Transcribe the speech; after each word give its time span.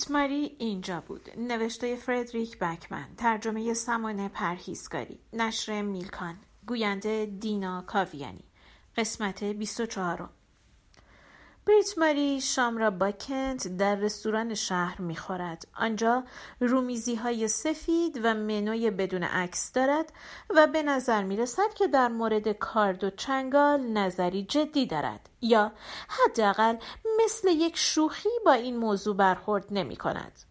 بریت 0.00 0.10
ماری 0.10 0.56
اینجا 0.58 1.00
بود. 1.00 1.30
نوشته 1.36 1.96
فردریک 1.96 2.58
بکمن 2.58 3.06
ترجمه 3.16 3.74
سمانه 3.74 4.28
پرهیزگاری 4.28 5.18
نشر 5.32 5.82
میلکان 5.82 6.36
گوینده 6.66 7.26
دینا 7.26 7.82
کاویانی. 7.82 8.44
قسمت 8.96 9.44
24 9.44 10.28
بریت 11.70 11.98
ماری 11.98 12.40
شام 12.40 12.76
را 12.76 12.90
با 12.90 13.10
کنت 13.10 13.68
در 13.68 13.94
رستوران 13.94 14.54
شهر 14.54 15.00
می‌خورد 15.00 15.66
آنجا 15.74 16.24
رومیزی 16.60 17.14
های 17.14 17.48
سفید 17.48 18.20
و 18.22 18.34
منوی 18.34 18.90
بدون 18.90 19.22
عکس 19.22 19.72
دارد 19.72 20.12
و 20.50 20.66
به 20.66 20.82
نظر 20.82 21.22
می 21.22 21.36
رسد 21.36 21.74
که 21.74 21.86
در 21.86 22.08
مورد 22.08 22.48
کارد 22.48 23.04
و 23.04 23.10
چنگال 23.10 23.80
نظری 23.80 24.42
جدی 24.42 24.86
دارد 24.86 25.28
یا 25.40 25.72
حداقل 26.08 26.76
مثل 27.24 27.48
یک 27.48 27.76
شوخی 27.76 28.28
با 28.46 28.52
این 28.52 28.76
موضوع 28.76 29.16
برخورد 29.16 29.66
نمی 29.70 29.96
کند. 29.96 30.49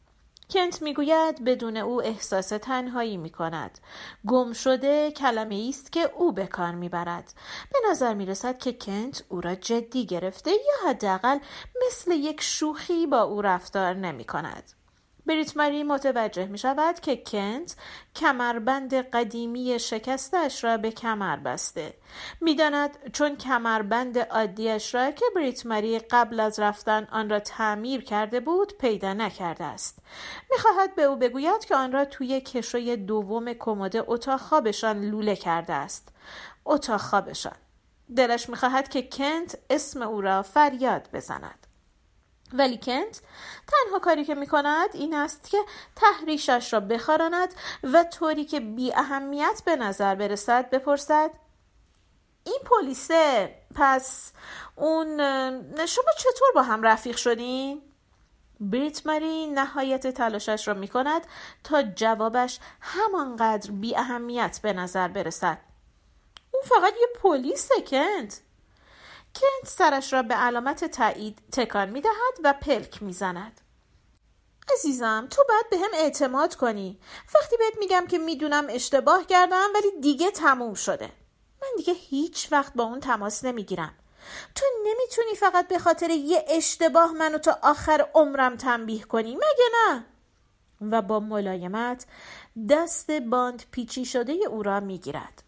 کنت 0.50 0.82
می‌گوید 0.82 1.44
بدون 1.44 1.78
او 1.78 2.02
احساس 2.02 2.48
تنهایی 2.48 3.18
می 3.18 3.30
کند. 3.30 3.80
گم 4.28 4.54
شده 4.54 5.12
کلمه 5.12 5.66
است 5.70 5.92
که 5.92 6.12
او 6.16 6.32
به 6.32 6.48
کار 6.48 6.72
می‌برد. 6.72 7.34
به 7.74 7.80
نظر 7.90 8.14
می 8.14 8.26
رسد 8.26 8.58
که 8.58 8.74
کنت 8.74 9.24
او 9.30 9.42
را 9.42 9.56
جدی 9.56 10.06
گرفته 10.06 10.52
یا 10.52 10.90
حداقل 10.90 11.40
مثل 11.88 12.12
یک 12.12 12.42
شوخی 12.42 13.08
با 13.08 13.22
او 13.22 13.42
رفتار 13.42 13.94
نمی 13.94 14.24
کند. 14.24 14.79
بریت 15.30 15.58
ماری 15.58 15.84
متوجه 15.84 16.46
می 16.46 16.58
شود 16.58 17.00
که 17.00 17.18
کنت 17.18 17.76
کمربند 18.16 18.94
قدیمی 18.94 19.80
شکستش 19.80 20.64
را 20.64 20.78
به 20.78 20.92
کمر 20.92 21.36
بسته. 21.36 21.94
می‌داند 22.42 23.12
چون 23.12 23.36
کمربند 23.36 24.18
عادیش 24.18 24.96
را 24.96 25.12
که 25.12 25.26
بریت 25.36 25.66
ماری 25.66 26.00
قبل 26.00 26.40
از 26.40 26.60
رفتن 26.60 27.08
آن 27.12 27.30
را 27.30 27.40
تعمیر 27.40 28.04
کرده 28.04 28.40
بود 28.40 28.78
پیدا 28.78 29.14
نکرده 29.14 29.64
است. 29.64 30.00
می‌خواهد 30.52 30.96
به 30.96 31.04
او 31.04 31.16
بگوید 31.16 31.66
که 31.66 31.76
آن 31.76 31.92
را 31.92 32.06
توی 32.06 32.42
کشوی 32.42 32.98
دوم 32.98 33.54
کمد 33.54 33.94
اتاق 33.96 34.40
خوابشان 34.40 35.02
لوله 35.02 35.36
کرده 35.36 35.74
است. 35.74 36.10
اتاق 36.66 37.02
خوابشان. 37.02 37.56
دلش 38.16 38.50
می‌خواهد 38.50 38.90
که 38.90 39.02
کنت 39.02 39.58
اسم 39.70 40.02
او 40.02 40.22
را 40.22 40.42
فریاد 40.42 41.10
بزند. 41.14 41.69
ولی 42.54 42.78
کنت 42.78 43.22
تنها 43.68 44.00
کاری 44.00 44.26
که 44.26 44.36
می 44.36 44.48
کند 44.48 44.90
این 44.94 45.16
است 45.16 45.50
که 45.50 45.58
تحریشش 45.96 46.74
را 46.74 46.80
بخاراند 46.80 47.54
و 47.84 48.04
طوری 48.04 48.46
که 48.46 48.60
بی 48.60 48.94
اهمیت 48.94 49.62
به 49.66 49.76
نظر 49.76 50.16
برسد 50.16 50.70
بپرسد 50.70 51.32
این 52.44 52.60
پلیسه 52.66 53.56
پس 53.76 54.34
اون 54.76 55.18
شما 55.86 56.12
چطور 56.18 56.48
با 56.56 56.62
هم 56.62 56.84
رفیق 56.84 57.18
شدین؟ 57.18 57.82
بریت 58.60 59.08
مری 59.08 59.48
نهایت 59.48 60.08
تلاشش 60.08 60.68
را 60.68 60.74
می 60.74 60.88
کند 60.88 61.22
تا 61.64 61.84
جوابش 61.84 62.60
همانقدر 62.82 63.72
بی 63.72 63.96
اهمیت 63.96 64.60
به 64.64 64.74
نظر 64.74 65.08
برسد 65.08 65.58
اون 66.52 66.64
فقط 66.64 66.94
یه 67.02 67.08
پلیسه 67.22 67.82
کنت 67.82 68.42
کنت 69.36 69.70
سرش 69.70 70.14
را 70.14 70.24
به 70.24 70.34
علامت 70.34 70.86
تایید 70.86 71.40
تکان 71.52 71.90
می 71.90 72.02
دهد 72.02 72.40
و 72.44 72.54
پلک 72.54 73.04
می 73.04 73.14
زند. 73.14 73.62
عزیزم 74.74 75.28
تو 75.32 75.44
باید 75.50 75.70
به 75.70 75.78
هم 75.78 75.92
اعتماد 75.94 76.56
کنی. 76.56 77.00
وقتی 77.36 77.58
بهت 77.58 77.74
میگم 77.80 78.08
که 78.08 78.18
می‌دونم 78.18 78.68
اشتباه 78.70 79.26
کردم 79.26 79.68
ولی 79.76 80.02
دیگه 80.02 80.32
تموم 80.32 80.74
شده. 80.74 81.12
من 81.62 81.68
دیگه 81.78 81.94
هیچ 81.94 82.48
وقت 82.52 82.74
با 82.74 82.84
اون 82.84 83.00
تماس 83.00 83.44
نمی‌گیرم. 83.44 83.96
تو 84.56 84.66
نمی‌تونی 84.86 85.36
فقط 85.36 85.68
به 85.68 85.80
خاطر 85.80 86.10
یه 86.10 86.46
اشتباه 86.48 87.14
منو 87.14 87.38
تا 87.38 87.60
آخر 87.64 88.10
عمرم 88.14 88.56
تنبیه 88.56 89.04
کنی 89.04 89.36
مگه 89.36 89.66
نه؟ 89.74 90.06
و 90.82 91.02
با 91.02 91.20
ملایمت 91.20 92.06
دست 92.70 93.12
باند 93.12 93.64
پیچی 93.72 94.06
شده 94.06 94.34
او 94.34 94.64
را 94.64 94.80
می‌گیرد. 94.80 95.44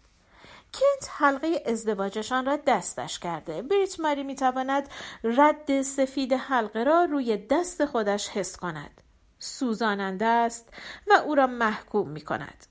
کنت 0.73 1.09
حلقه 1.09 1.63
ازدواجشان 1.65 2.45
را 2.45 2.55
دستش 2.67 3.19
کرده. 3.19 3.61
بریت 3.61 3.99
ماری 3.99 4.23
می‌تواند 4.23 4.89
رد 5.23 5.81
سفید 5.81 6.33
حلقه 6.33 6.83
را 6.83 7.03
روی 7.03 7.37
دست 7.37 7.85
خودش 7.85 8.29
حس 8.29 8.57
کند. 8.57 9.01
سوزاننده 9.39 10.25
است 10.25 10.73
و 11.07 11.13
او 11.13 11.35
را 11.35 11.47
محکوم 11.47 12.09
می 12.09 12.21
کند 12.21 12.65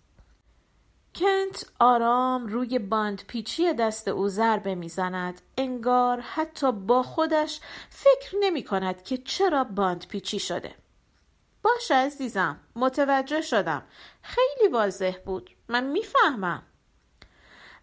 کنت 1.15 1.65
آرام 1.78 2.47
روی 2.47 2.78
باند 2.78 3.22
پیچی 3.27 3.72
دست 3.72 4.09
او 4.09 4.28
ضربه 4.28 4.75
می‌زند. 4.75 5.41
انگار 5.59 6.21
حتی 6.21 6.72
با 6.72 7.03
خودش 7.03 7.60
فکر 7.91 8.37
نمی 8.41 8.65
کند 8.65 9.03
که 9.03 9.16
چرا 9.16 9.65
باند 9.65 10.06
پیچی 10.06 10.39
شده. 10.39 10.75
باشه 11.62 11.94
عزیزم 11.94 12.60
متوجه 12.77 13.41
شدم. 13.41 13.83
خیلی 14.22 14.72
واضح 14.72 15.16
بود. 15.25 15.50
من 15.69 15.84
می‌فهمم. 15.84 16.62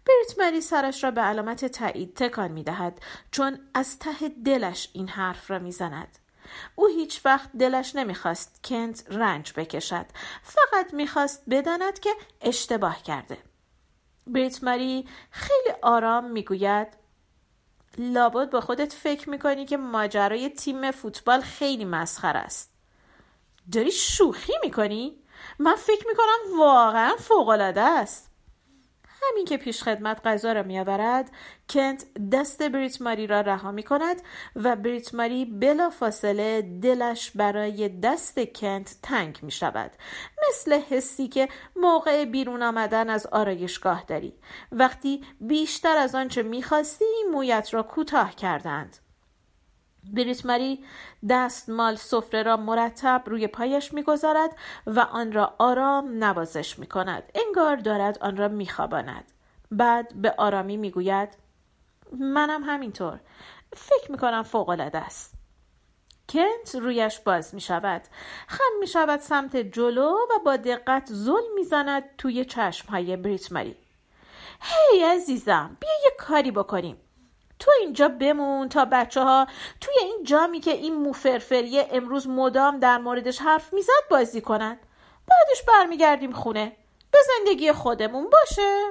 بریت 0.08 0.38
مری 0.38 0.60
سرش 0.60 1.04
را 1.04 1.10
به 1.10 1.20
علامت 1.20 1.64
تایید 1.64 2.14
تکان 2.14 2.50
می 2.50 2.62
دهد 2.62 3.00
چون 3.30 3.60
از 3.74 3.98
ته 3.98 4.28
دلش 4.28 4.90
این 4.92 5.08
حرف 5.08 5.50
را 5.50 5.58
می 5.58 5.72
زند. 5.72 6.18
او 6.74 6.86
هیچ 6.86 7.20
وقت 7.24 7.50
دلش 7.52 7.96
نمی‌خواست 7.96 8.60
کنت 8.64 9.04
رنج 9.10 9.52
بکشد 9.56 10.06
فقط 10.42 10.94
می‌خواست 10.94 11.42
بداند 11.50 11.98
که 11.98 12.10
اشتباه 12.40 13.02
کرده 13.02 13.38
بریت 14.26 14.64
مری 14.64 15.08
خیلی 15.30 15.74
آرام 15.82 16.30
می‌گوید 16.30 16.88
لابد 17.98 18.50
با 18.50 18.60
خودت 18.60 18.92
فکر 18.92 19.30
می‌کنی 19.30 19.66
که 19.66 19.76
ماجرای 19.76 20.48
تیم 20.48 20.90
فوتبال 20.90 21.40
خیلی 21.40 21.84
مسخر 21.84 22.36
است 22.36 22.72
داری 23.72 23.90
شوخی 23.92 24.52
می‌کنی؟ 24.62 25.22
من 25.58 25.76
فکر 25.76 26.06
می‌کنم 26.08 26.58
واقعا 26.58 27.16
فوقالعاده 27.18 27.80
است 27.80 28.27
همین 29.22 29.44
که 29.44 29.56
پیش 29.56 29.82
خدمت 29.82 30.26
غذا 30.26 30.52
را 30.52 30.62
میآورد 30.62 31.30
کنت 31.70 32.06
دست 32.32 32.62
بریت 32.62 33.02
ماری 33.02 33.26
را 33.26 33.40
رها 33.40 33.70
می 33.70 33.82
کند 33.82 34.22
و 34.56 34.76
بریت 34.76 35.14
ماری 35.14 35.44
بلا 35.44 35.90
فاصله 35.90 36.62
دلش 36.62 37.30
برای 37.30 37.88
دست 37.88 38.40
کنت 38.54 38.96
تنگ 39.02 39.38
می 39.42 39.50
شود 39.50 39.90
مثل 40.48 40.80
حسی 40.90 41.28
که 41.28 41.48
موقع 41.76 42.24
بیرون 42.24 42.62
آمدن 42.62 43.10
از 43.10 43.26
آرایشگاه 43.26 44.04
داری. 44.04 44.34
وقتی 44.72 45.24
بیشتر 45.40 45.96
از 45.96 46.14
آنچه 46.14 46.42
می‌خواستی 46.42 47.04
مویت 47.32 47.74
را 47.74 47.82
کوتاه 47.82 48.34
کردند. 48.34 49.07
بریت 50.12 50.46
ماری 50.46 50.84
دستمال 51.28 51.94
سفره 51.94 52.42
را 52.42 52.56
مرتب 52.56 53.22
روی 53.26 53.46
پایش 53.46 53.92
می‌گذارد 53.92 54.56
و 54.86 55.00
آن 55.00 55.32
را 55.32 55.54
آرام 55.58 56.24
نوازش 56.24 56.78
می 56.78 56.86
کند. 56.86 57.22
انگار 57.34 57.76
دارد 57.76 58.18
آن 58.18 58.36
را 58.36 58.48
میخواباند. 58.48 59.24
بعد 59.70 60.14
به 60.14 60.34
آرامی 60.38 60.76
می‌گوید 60.76 61.28
منم 62.12 62.64
همینطور. 62.64 63.20
فکر 63.72 64.12
می‌کنم 64.12 64.42
فوق 64.42 64.68
العاده 64.68 64.98
است. 64.98 65.34
کنت 66.28 66.74
رویش 66.74 67.18
باز 67.20 67.54
می 67.54 67.60
شود. 67.60 68.02
خم 68.46 68.78
می 68.80 68.86
شود 68.86 69.20
سمت 69.20 69.56
جلو 69.56 70.10
و 70.10 70.38
با 70.44 70.56
دقت 70.56 71.06
زل 71.06 71.42
می 71.54 71.64
زند 71.64 72.16
توی 72.18 72.44
چشم 72.44 72.88
های 72.88 73.16
بریت 73.16 73.52
ماری. 73.52 73.76
هی 74.60 75.02
عزیزم 75.02 75.76
بیا 75.80 75.90
یه 76.04 76.10
کاری 76.18 76.50
بکنیم. 76.50 76.96
تو 77.58 77.70
اینجا 77.80 78.08
بمون 78.08 78.68
تا 78.68 78.84
بچه 78.84 79.22
ها 79.22 79.46
توی 79.80 79.94
این 80.00 80.22
جامی 80.24 80.60
که 80.60 80.70
این 80.70 80.94
موفرفریه 80.94 81.88
امروز 81.90 82.28
مدام 82.28 82.78
در 82.78 82.98
موردش 82.98 83.38
حرف 83.38 83.72
می‌زد 83.72 84.08
بازی 84.10 84.40
کنن. 84.40 84.78
بعدش 85.26 85.62
برمیگردیم 85.62 86.32
خونه. 86.32 86.76
به 87.10 87.18
زندگی 87.26 87.72
خودمون 87.72 88.30
باشه. 88.30 88.90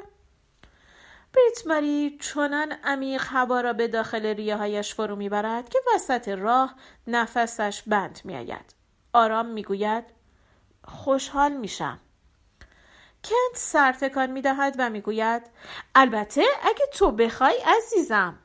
بریت 1.33 1.67
ماری 1.67 2.17
چنان 2.21 2.71
عمیق 2.83 3.23
هوا 3.25 3.61
را 3.61 3.73
به 3.73 3.87
داخل 3.87 4.25
ریه 4.25 4.55
هایش 4.55 4.93
فرو 4.93 5.15
می‌برد 5.15 5.69
که 5.69 5.79
وسط 5.95 6.27
راه 6.27 6.75
نفسش 7.07 7.83
بند 7.87 8.19
میآید. 8.23 8.75
آرام 9.13 9.45
می‌گوید 9.45 10.03
خوشحال 10.87 11.51
میشم. 11.51 11.99
کنت 13.23 13.55
سرتکان 13.57 14.31
می‌دهد 14.31 14.75
و 14.77 14.89
می‌گوید 14.89 15.43
البته 15.95 16.43
اگه 16.63 16.85
تو 16.93 17.11
بخوای 17.11 17.55
عزیزم. 17.77 18.39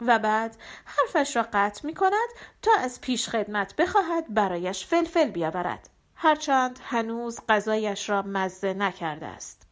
و 0.00 0.18
بعد 0.18 0.56
حرفش 0.84 1.36
را 1.36 1.46
قطع 1.52 1.86
می 1.86 1.94
کند 1.94 2.28
تا 2.62 2.70
از 2.78 3.00
پیش 3.00 3.28
خدمت 3.28 3.76
بخواهد 3.76 4.34
برایش 4.34 4.86
فلفل 4.86 5.30
بیاورد. 5.30 5.90
هرچند 6.14 6.78
هنوز 6.82 7.40
غذایش 7.48 8.08
را 8.08 8.22
مزه 8.22 8.74
نکرده 8.74 9.26
است. 9.26 9.68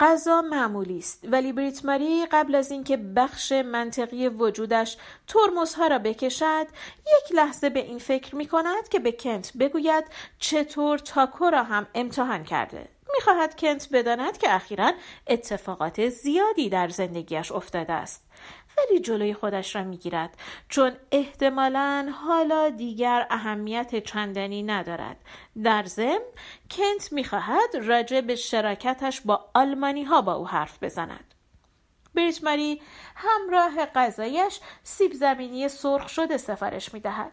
غذا 0.00 0.42
معمولی 0.42 0.98
است 0.98 1.24
ولی 1.24 1.52
بریت 1.52 1.84
ماری 1.84 2.26
قبل 2.26 2.54
از 2.54 2.70
اینکه 2.70 2.96
بخش 2.96 3.52
منطقی 3.52 4.28
وجودش 4.28 4.96
ترمزها 5.26 5.86
را 5.86 5.98
بکشد 5.98 6.66
یک 7.00 7.34
لحظه 7.34 7.70
به 7.70 7.80
این 7.80 7.98
فکر 7.98 8.36
می 8.36 8.46
کند 8.46 8.88
که 8.88 8.98
به 8.98 9.12
کنت 9.12 9.52
بگوید 9.60 10.04
چطور 10.38 10.98
تاکو 10.98 11.50
را 11.50 11.62
هم 11.62 11.86
امتحان 11.94 12.44
کرده. 12.44 12.88
می‌خواهد 13.14 13.60
کنت 13.60 13.88
بداند 13.92 14.38
که 14.38 14.54
اخیرا 14.54 14.92
اتفاقات 15.26 16.08
زیادی 16.08 16.68
در 16.68 16.88
زندگیش 16.88 17.52
افتاده 17.52 17.92
است. 17.92 18.24
ولی 18.78 19.00
جلوی 19.00 19.34
خودش 19.34 19.76
را 19.76 19.84
می‌گیرد. 19.84 20.36
چون 20.68 20.92
احتمالا 21.12 22.12
حالا 22.24 22.68
دیگر 22.68 23.26
اهمیت 23.30 24.04
چندانی 24.04 24.62
ندارد. 24.62 25.16
در 25.64 25.84
ضمن 25.84 26.18
کنت 26.70 27.12
می‌خواهد 27.12 27.76
راجع 27.76 28.20
به 28.20 28.36
شراکتش 28.36 29.20
با 29.20 29.50
آلمانی 29.54 30.04
ها 30.04 30.22
با 30.22 30.32
او 30.32 30.48
حرف 30.48 30.82
بزند. 30.82 31.34
بریت 32.14 32.44
ماری 32.44 32.82
همراه 33.16 33.86
غذایش 33.86 34.60
سیب 34.82 35.12
زمینی 35.12 35.68
سرخ 35.68 36.08
شده 36.08 36.36
سفارش 36.36 36.94
می‌دهد. 36.94 37.32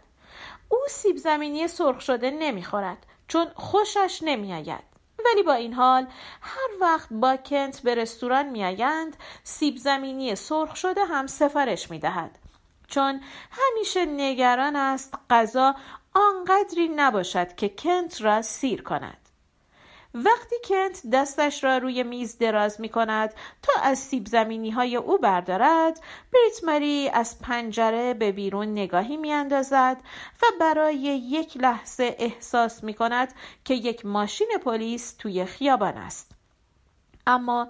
او 0.69 0.79
سیب 0.89 1.17
زمینی 1.17 1.67
سرخ 1.67 2.01
شده 2.01 2.31
نمی‌خورد 2.31 3.05
چون 3.27 3.47
خوشش 3.55 4.19
نمیآید. 4.23 4.94
ولی 5.25 5.43
با 5.43 5.53
این 5.53 5.73
حال 5.73 6.07
هر 6.41 6.69
وقت 6.81 7.07
با 7.11 7.37
کنت 7.37 7.81
به 7.81 7.95
رستوران 7.95 8.49
میآیند 8.49 9.17
سیب 9.43 9.77
زمینی 9.77 10.35
سرخ 10.35 10.75
شده 10.75 11.05
هم 11.05 11.27
سفارش 11.27 11.91
می 11.91 11.99
دهد. 11.99 12.39
چون 12.87 13.21
همیشه 13.51 14.05
نگران 14.05 14.75
است 14.75 15.13
غذا 15.29 15.75
آنقدری 16.13 16.87
نباشد 16.87 17.55
که 17.55 17.69
کنت 17.69 18.21
را 18.21 18.41
سیر 18.41 18.83
کند. 18.83 19.24
وقتی 20.15 20.55
کنت 20.67 21.01
دستش 21.11 21.63
را 21.63 21.77
روی 21.77 22.03
میز 22.03 22.37
دراز 22.37 22.81
می 22.81 22.89
کند 22.89 23.33
تا 23.61 23.81
از 23.81 23.99
سیب 23.99 24.27
زمینی 24.27 24.71
های 24.71 24.95
او 24.95 25.17
بردارد 25.17 25.99
بریت 26.33 26.63
مری 26.63 27.09
از 27.09 27.39
پنجره 27.39 28.13
به 28.13 28.31
بیرون 28.31 28.71
نگاهی 28.71 29.17
می 29.17 29.33
اندازد 29.33 29.97
و 30.41 30.45
برای 30.59 30.95
یک 30.95 31.57
لحظه 31.57 32.15
احساس 32.19 32.83
می 32.83 32.93
کند 32.93 33.33
که 33.65 33.73
یک 33.73 34.05
ماشین 34.05 34.47
پلیس 34.65 35.13
توی 35.13 35.45
خیابان 35.45 35.97
است. 35.97 36.31
اما 37.27 37.67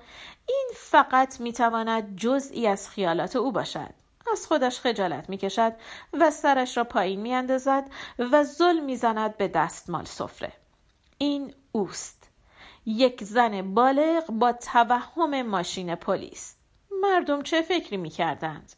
این 0.47 0.69
فقط 0.75 1.39
می 1.39 1.53
تواند 1.53 2.15
جزئی 2.17 2.67
از 2.67 2.89
خیالات 2.89 3.35
او 3.35 3.51
باشد. 3.51 3.93
از 4.31 4.47
خودش 4.47 4.79
خجالت 4.79 5.29
می 5.29 5.37
کشد 5.37 5.73
و 6.13 6.31
سرش 6.31 6.77
را 6.77 6.83
پایین 6.83 7.21
می 7.21 7.33
اندازد 7.33 7.89
و 8.19 8.43
ظلم 8.43 8.85
می 8.85 8.95
زند 8.95 9.37
به 9.37 9.47
دستمال 9.47 10.05
سفره. 10.05 10.53
این 11.17 11.53
اوست. 11.71 12.24
یک 12.85 13.23
زن 13.23 13.73
بالغ 13.73 14.31
با 14.31 14.51
توهم 14.51 15.41
ماشین 15.41 15.95
پلیس 15.95 16.55
مردم 17.03 17.41
چه 17.41 17.61
فکری 17.61 17.97
می 17.97 18.09
کردند؟ 18.09 18.73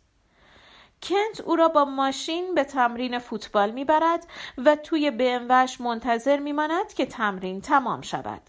کنت 1.04 1.42
او 1.42 1.56
را 1.56 1.68
با 1.68 1.86
ماشین 1.86 2.56
به 2.56 2.64
تمرین 2.64 3.20
فوتبال 3.20 3.72
می‌برد 3.72 4.28
و 4.58 4.76
توی 4.76 5.12
بموش 5.12 5.82
منتظر 5.82 6.40
میماند 6.40 6.94
که 6.94 7.06
تمرین 7.06 7.62
تمام 7.62 8.02
شود. 8.02 8.42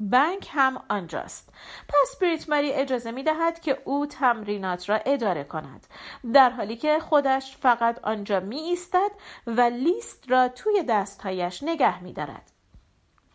بنک 0.00 0.48
هم 0.52 0.82
آنجاست. 0.88 1.52
پس 1.88 2.18
بریت 2.20 2.48
مری 2.48 2.72
اجازه 2.72 3.10
می 3.10 3.22
دهد 3.22 3.60
که 3.60 3.78
او 3.84 4.06
تمرینات 4.06 4.88
را 4.88 4.96
اداره 4.96 5.44
کند. 5.44 5.86
در 6.34 6.50
حالی 6.50 6.76
که 6.76 6.98
خودش 6.98 7.56
فقط 7.56 7.98
آنجا 8.04 8.40
می 8.40 8.60
ایستد 8.60 9.10
و 9.46 9.60
لیست 9.60 10.24
را 10.30 10.48
توی 10.48 10.82
دستهایش 10.88 11.62
نگه 11.62 12.02
می 12.02 12.12
دارد. 12.12 12.50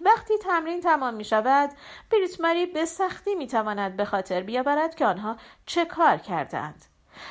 وقتی 0.06 0.38
تمرین 0.38 0.82
تمام 0.82 1.14
می 1.14 1.24
شود 1.24 1.70
بریت 2.12 2.42
ماری 2.42 2.66
به 2.66 2.86
سختی 2.86 3.36
می 3.36 3.48
تواند 3.48 3.98
به 3.98 4.06
خاطر 4.06 4.42
بیاورد 4.42 4.96
که 4.96 5.06
آنها 5.06 5.38
چه 5.66 5.86
کار 5.86 6.18
کردند 6.18 6.86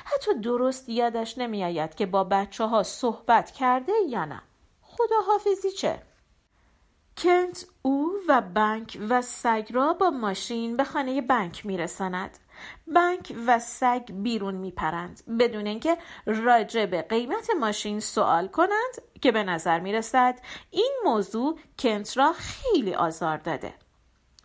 حتی 0.05 0.35
درست 0.35 0.89
یادش 0.89 1.39
نمی 1.39 1.65
آید 1.65 1.95
که 1.95 2.07
با 2.07 2.25
بچه 2.25 2.65
ها 2.65 2.83
صحبت 2.83 3.51
کرده 3.51 3.93
یا 4.09 4.25
نه. 4.25 4.43
خدا 4.83 5.17
حافظی 5.27 5.71
چه؟ 5.71 6.03
کنت 7.17 7.67
او 7.83 8.13
و 8.29 8.41
بنک 8.41 8.99
و 9.09 9.23
سگ 9.23 9.69
را 9.71 9.93
با 9.93 10.11
ماشین 10.11 10.77
به 10.77 10.85
خانه 10.85 11.21
بنک 11.21 11.67
میرساند. 11.67 12.39
بنک 12.87 13.35
و 13.47 13.59
سگ 13.59 14.03
بیرون 14.13 14.55
میپرند. 14.55 15.23
بدون 15.39 15.67
اینکه 15.67 15.99
راجع 16.27 16.87
به 16.87 17.03
قیمت 17.03 17.51
ماشین 17.61 18.01
سوال 18.01 18.49
کنند 18.49 19.03
که 19.21 19.33
به 19.33 19.45
نظر 19.45 19.81
می‌رسد 19.81 20.41
این 20.71 20.93
موضوع 21.05 21.59
کنت 21.79 22.17
را 22.17 22.33
خیلی 22.33 22.95
آزار 22.95 23.37
داده. 23.37 23.75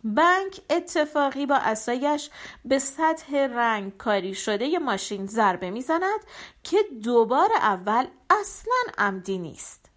بنک 0.04 0.60
اتفاقی 0.70 1.46
با 1.46 1.56
اسایش 1.56 2.30
به 2.64 2.78
سطح 2.78 3.36
رنگ 3.36 3.96
کاری 3.96 4.34
شده 4.34 4.78
ماشین 4.78 5.26
ضربه 5.26 5.70
می‌زند 5.70 6.20
که 6.62 6.78
دوبار 7.02 7.48
اول 7.52 8.06
اصلا 8.30 8.92
عمدی 8.98 9.38
نیست. 9.38 9.90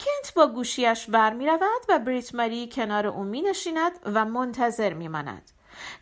کنت 0.00 0.34
با 0.34 0.46
گوشیش 0.46 1.06
بر 1.06 1.32
می 1.32 1.46
رود 1.46 1.82
و 1.88 1.98
بریت 1.98 2.34
ماری 2.34 2.68
کنار 2.72 3.06
او 3.06 3.24
می 3.24 3.42
نشیند 3.42 3.92
و 4.04 4.24
منتظر 4.24 4.92
می 4.92 5.08
ماند. 5.08 5.50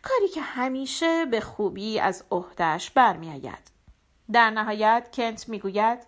کاری 0.02 0.28
که 0.28 0.40
همیشه 0.40 1.24
به 1.24 1.40
خوبی 1.40 2.00
از 2.00 2.24
عهدهش 2.30 2.90
برمیآید. 2.90 3.72
در 4.32 4.50
نهایت 4.50 5.08
کنت 5.12 5.48
می‌گوید 5.48 5.98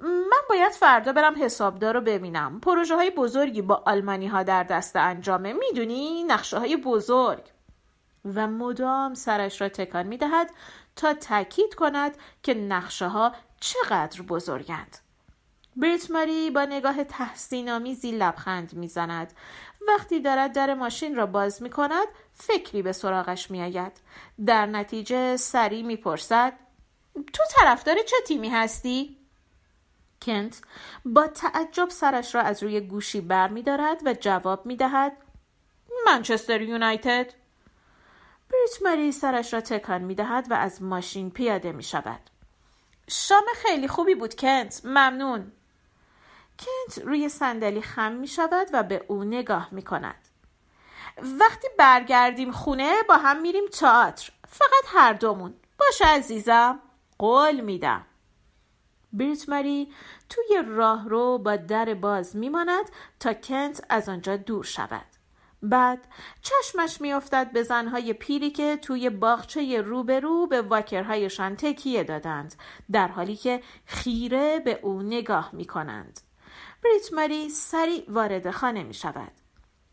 من 0.00 0.42
باید 0.48 0.72
فردا 0.72 1.12
برم 1.12 1.44
حسابدار 1.44 1.94
رو 1.94 2.00
ببینم. 2.00 2.60
پروژه 2.60 2.94
های 2.94 3.10
بزرگی 3.10 3.62
با 3.62 3.82
آلمانی 3.86 4.26
ها 4.26 4.42
در 4.42 4.62
دست 4.62 4.96
انجامه 4.96 5.52
می‌دونی؟ 5.52 6.24
نقشه 6.24 6.58
های 6.58 6.76
بزرگ. 6.76 7.44
و 8.34 8.46
مدام 8.46 9.14
سرش 9.14 9.60
را 9.60 9.68
تکان 9.68 10.06
می‌دهد 10.06 10.50
تا 10.96 11.14
تاکید 11.14 11.74
کند 11.74 12.16
که 12.42 12.54
نقشه 12.54 13.08
ها 13.08 13.32
چقدر 13.60 14.22
بزرگند. 14.22 14.98
بریت 15.76 16.10
ماری 16.10 16.50
با 16.50 16.64
نگاه 16.64 17.04
تحسین 17.04 17.70
آمیزی 17.70 18.12
لبخند 18.12 18.74
می‌زند. 18.74 19.32
وقتی 19.88 20.20
دارد 20.20 20.52
در 20.52 20.74
ماشین 20.74 21.16
را 21.16 21.26
باز 21.26 21.62
می 21.62 21.70
کند 21.70 22.06
فکری 22.32 22.82
به 22.82 22.92
سراغش 22.92 23.50
می 23.50 23.62
آید. 23.62 23.92
در 24.46 24.66
نتیجه 24.66 25.36
سری 25.36 25.82
می 25.82 25.96
پرسد 25.96 26.52
تو 27.14 27.42
طرفدار 27.50 27.96
چه 28.06 28.16
تیمی 28.26 28.48
هستی؟ 28.48 29.18
کنت 30.22 30.60
با 31.04 31.26
تعجب 31.26 31.88
سرش 31.88 32.34
را 32.34 32.40
از 32.42 32.62
روی 32.62 32.80
گوشی 32.80 33.20
بر 33.20 33.48
می 33.48 33.62
دارد 33.62 34.06
و 34.06 34.14
جواب 34.14 34.66
می 34.66 34.76
دهد 34.76 35.12
منچستر 36.06 36.60
یونایتد 36.60 37.34
بریت 38.50 38.82
مری 38.82 39.12
سرش 39.12 39.54
را 39.54 39.60
تکان 39.60 40.02
می 40.02 40.14
دهد 40.14 40.46
و 40.50 40.54
از 40.54 40.82
ماشین 40.82 41.30
پیاده 41.30 41.72
می 41.72 41.82
شود. 41.82 42.20
شام 43.10 43.44
خیلی 43.54 43.88
خوبی 43.88 44.14
بود 44.14 44.34
کنت 44.34 44.80
ممنون 44.84 45.52
کنت 46.58 46.98
روی 47.06 47.28
صندلی 47.28 47.82
خم 47.82 48.12
می 48.12 48.28
شود 48.28 48.66
و 48.72 48.82
به 48.82 49.04
او 49.08 49.24
نگاه 49.24 49.68
می 49.72 49.82
کند. 49.82 50.28
وقتی 51.40 51.68
برگردیم 51.78 52.52
خونه 52.52 52.92
با 53.08 53.16
هم 53.16 53.40
میریم 53.40 53.66
تئاتر. 53.66 54.32
فقط 54.48 54.84
هر 54.86 55.12
دومون. 55.12 55.54
باشه 55.78 56.04
عزیزم. 56.04 56.80
قول 57.18 57.60
میدم. 57.60 58.06
بریت 59.12 59.48
مری 59.48 59.92
توی 60.28 60.62
راه 60.66 61.08
رو 61.08 61.38
با 61.38 61.56
در 61.56 61.94
باز 61.94 62.36
میماند 62.36 62.84
تا 63.20 63.32
کنت 63.32 63.84
از 63.88 64.08
آنجا 64.08 64.36
دور 64.36 64.64
شود. 64.64 65.06
بعد 65.62 66.06
چشمش 66.42 67.00
میافتد 67.00 67.52
به 67.52 67.62
زنهای 67.62 68.12
پیری 68.12 68.50
که 68.50 68.76
توی 68.76 69.10
باغچه 69.10 69.82
روبرو 69.82 70.46
به 70.46 70.62
واکرهایشان 70.62 71.56
تکیه 71.56 72.04
دادند 72.04 72.54
در 72.92 73.08
حالی 73.08 73.36
که 73.36 73.62
خیره 73.86 74.60
به 74.60 74.80
او 74.82 75.02
نگاه 75.02 75.50
می 75.52 75.64
کنند. 75.64 76.20
بریت 76.84 77.12
ماری 77.12 77.48
سریع 77.48 78.04
وارد 78.08 78.50
خانه 78.50 78.82
می 78.82 78.94
شود. 78.94 79.32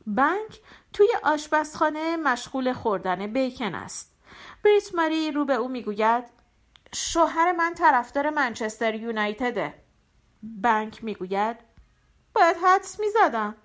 بنک 0.08 0.62
توی 0.94 1.08
آشپزخانه 1.24 2.18
مشغول 2.18 2.74
خوردن 2.74 3.28
بیکن 3.28 3.76
است. 3.76 4.16
بریت 4.64 4.96
ماری 4.96 5.32
رو 5.32 5.46
به 5.46 5.54
او 5.54 5.68
می‌گوید 5.68 6.24
شوهر 6.94 7.52
من 7.52 7.74
طرفدار 7.74 8.30
منچستر 8.30 8.96
یونایتده. 8.96 9.74
بنک 10.44 11.04
می‌گوید 11.04 11.58
باید 12.34 12.58
حدس 12.64 13.00
می‌زدم. 13.00 13.56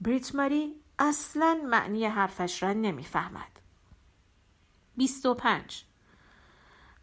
بریت 0.00 0.34
ماری 0.34 0.80
اصلا 0.98 1.60
معنی 1.64 2.06
حرفش 2.06 2.62
را 2.62 2.72
نمی‌فهمد. 2.72 3.60
25 4.96 5.84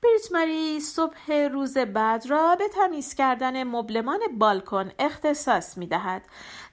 بریت 0.05 0.31
مری 0.31 0.79
صبح 0.79 1.31
روز 1.31 1.77
بعد 1.77 2.25
را 2.25 2.55
به 2.55 2.67
تمیز 2.67 3.13
کردن 3.13 3.63
مبلمان 3.63 4.19
بالکن 4.38 4.91
اختصاص 5.00 5.77
می 5.77 5.88
دهد. 5.88 6.21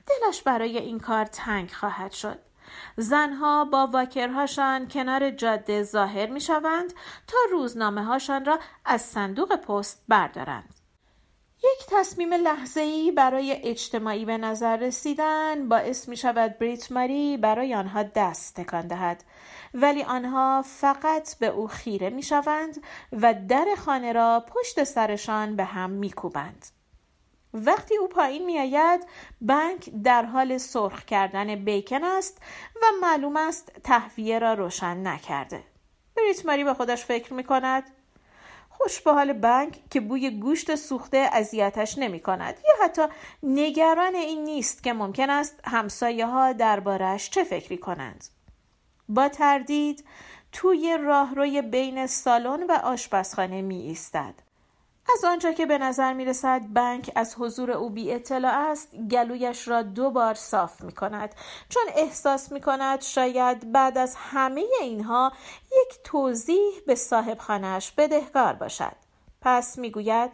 دلش 0.06 0.42
برای 0.42 0.78
این 0.78 1.00
کار 1.00 1.24
تنگ 1.24 1.70
خواهد 1.70 2.12
شد. 2.12 2.38
زنها 2.96 3.64
با 3.64 3.86
واکرهاشان 3.86 4.88
کنار 4.88 5.30
جاده 5.30 5.82
ظاهر 5.82 6.26
می 6.26 6.40
شوند 6.40 6.92
تا 7.26 7.38
روزنامه 7.52 8.04
هاشان 8.04 8.44
را 8.44 8.58
از 8.84 9.02
صندوق 9.02 9.56
پست 9.56 10.04
بردارند. 10.08 10.81
یک 11.64 11.86
تصمیم 11.88 12.34
لحظه‌ای 12.34 13.12
برای 13.12 13.52
اجتماعی 13.62 14.24
به 14.24 14.38
نظر 14.38 14.76
رسیدن 14.76 15.68
باعث 15.68 16.08
می 16.08 16.16
شود 16.16 16.58
بریت 16.58 16.92
ماری 16.92 17.36
برای 17.36 17.74
آنها 17.74 18.02
دست 18.02 18.60
تکان 18.60 18.86
دهد 18.86 19.24
ولی 19.74 20.02
آنها 20.02 20.62
فقط 20.62 21.38
به 21.38 21.46
او 21.46 21.66
خیره 21.66 22.10
می 22.10 22.22
شوند 22.22 22.82
و 23.12 23.34
در 23.48 23.66
خانه 23.78 24.12
را 24.12 24.44
پشت 24.48 24.84
سرشان 24.84 25.56
به 25.56 25.64
هم 25.64 25.90
می 25.90 26.10
کوبند. 26.10 26.66
وقتی 27.54 27.96
او 27.96 28.08
پایین 28.08 28.44
می 28.44 28.58
آید 28.58 29.06
بنک 29.40 29.90
در 30.04 30.24
حال 30.24 30.58
سرخ 30.58 31.04
کردن 31.04 31.54
بیکن 31.54 32.04
است 32.04 32.38
و 32.82 32.86
معلوم 33.02 33.36
است 33.36 33.72
تهویه 33.84 34.38
را 34.38 34.54
روشن 34.54 35.06
نکرده. 35.06 35.64
بریت 36.16 36.46
ماری 36.46 36.64
به 36.64 36.74
خودش 36.74 37.04
فکر 37.04 37.34
می 37.34 37.44
کند 37.44 37.84
خوش 38.82 39.00
به 39.00 39.12
حال 39.12 39.32
بنک 39.32 39.80
که 39.90 40.00
بوی 40.00 40.30
گوشت 40.30 40.74
سوخته 40.74 41.28
اذیتش 41.32 41.98
نمی 41.98 42.20
کند 42.20 42.54
یا 42.68 42.84
حتی 42.84 43.02
نگران 43.42 44.14
این 44.14 44.44
نیست 44.44 44.82
که 44.82 44.92
ممکن 44.92 45.30
است 45.30 45.60
همسایه 45.64 46.26
ها 46.26 46.52
دربارش 46.52 47.30
چه 47.30 47.44
فکری 47.44 47.78
کنند. 47.78 48.24
با 49.08 49.28
تردید 49.28 50.04
توی 50.52 50.98
راهروی 51.00 51.62
بین 51.62 52.06
سالن 52.06 52.62
و 52.62 52.72
آشپزخانه 52.72 53.62
می 53.62 53.80
ایستد 53.82 54.34
از 55.10 55.24
آنجا 55.24 55.52
که 55.52 55.66
به 55.66 55.78
نظر 55.78 56.12
می 56.12 56.24
رسد 56.24 56.62
بنک 56.72 57.10
از 57.14 57.34
حضور 57.38 57.70
او 57.70 57.90
بی 57.90 58.12
اطلاع 58.12 58.70
است 58.70 58.96
گلویش 58.96 59.68
را 59.68 59.82
دو 59.82 60.10
بار 60.10 60.34
صاف 60.34 60.80
می 60.80 60.92
کند 60.92 61.34
چون 61.68 61.82
احساس 61.96 62.52
می 62.52 62.60
کند 62.60 63.00
شاید 63.00 63.72
بعد 63.72 63.98
از 63.98 64.14
همه 64.18 64.64
اینها 64.80 65.32
یک 65.66 65.98
توضیح 66.04 66.80
به 66.86 66.94
صاحب 66.94 67.38
خانهش 67.38 67.90
بدهکار 67.90 68.52
باشد. 68.52 68.96
پس 69.40 69.78
می 69.78 69.90
گوید 69.90 70.30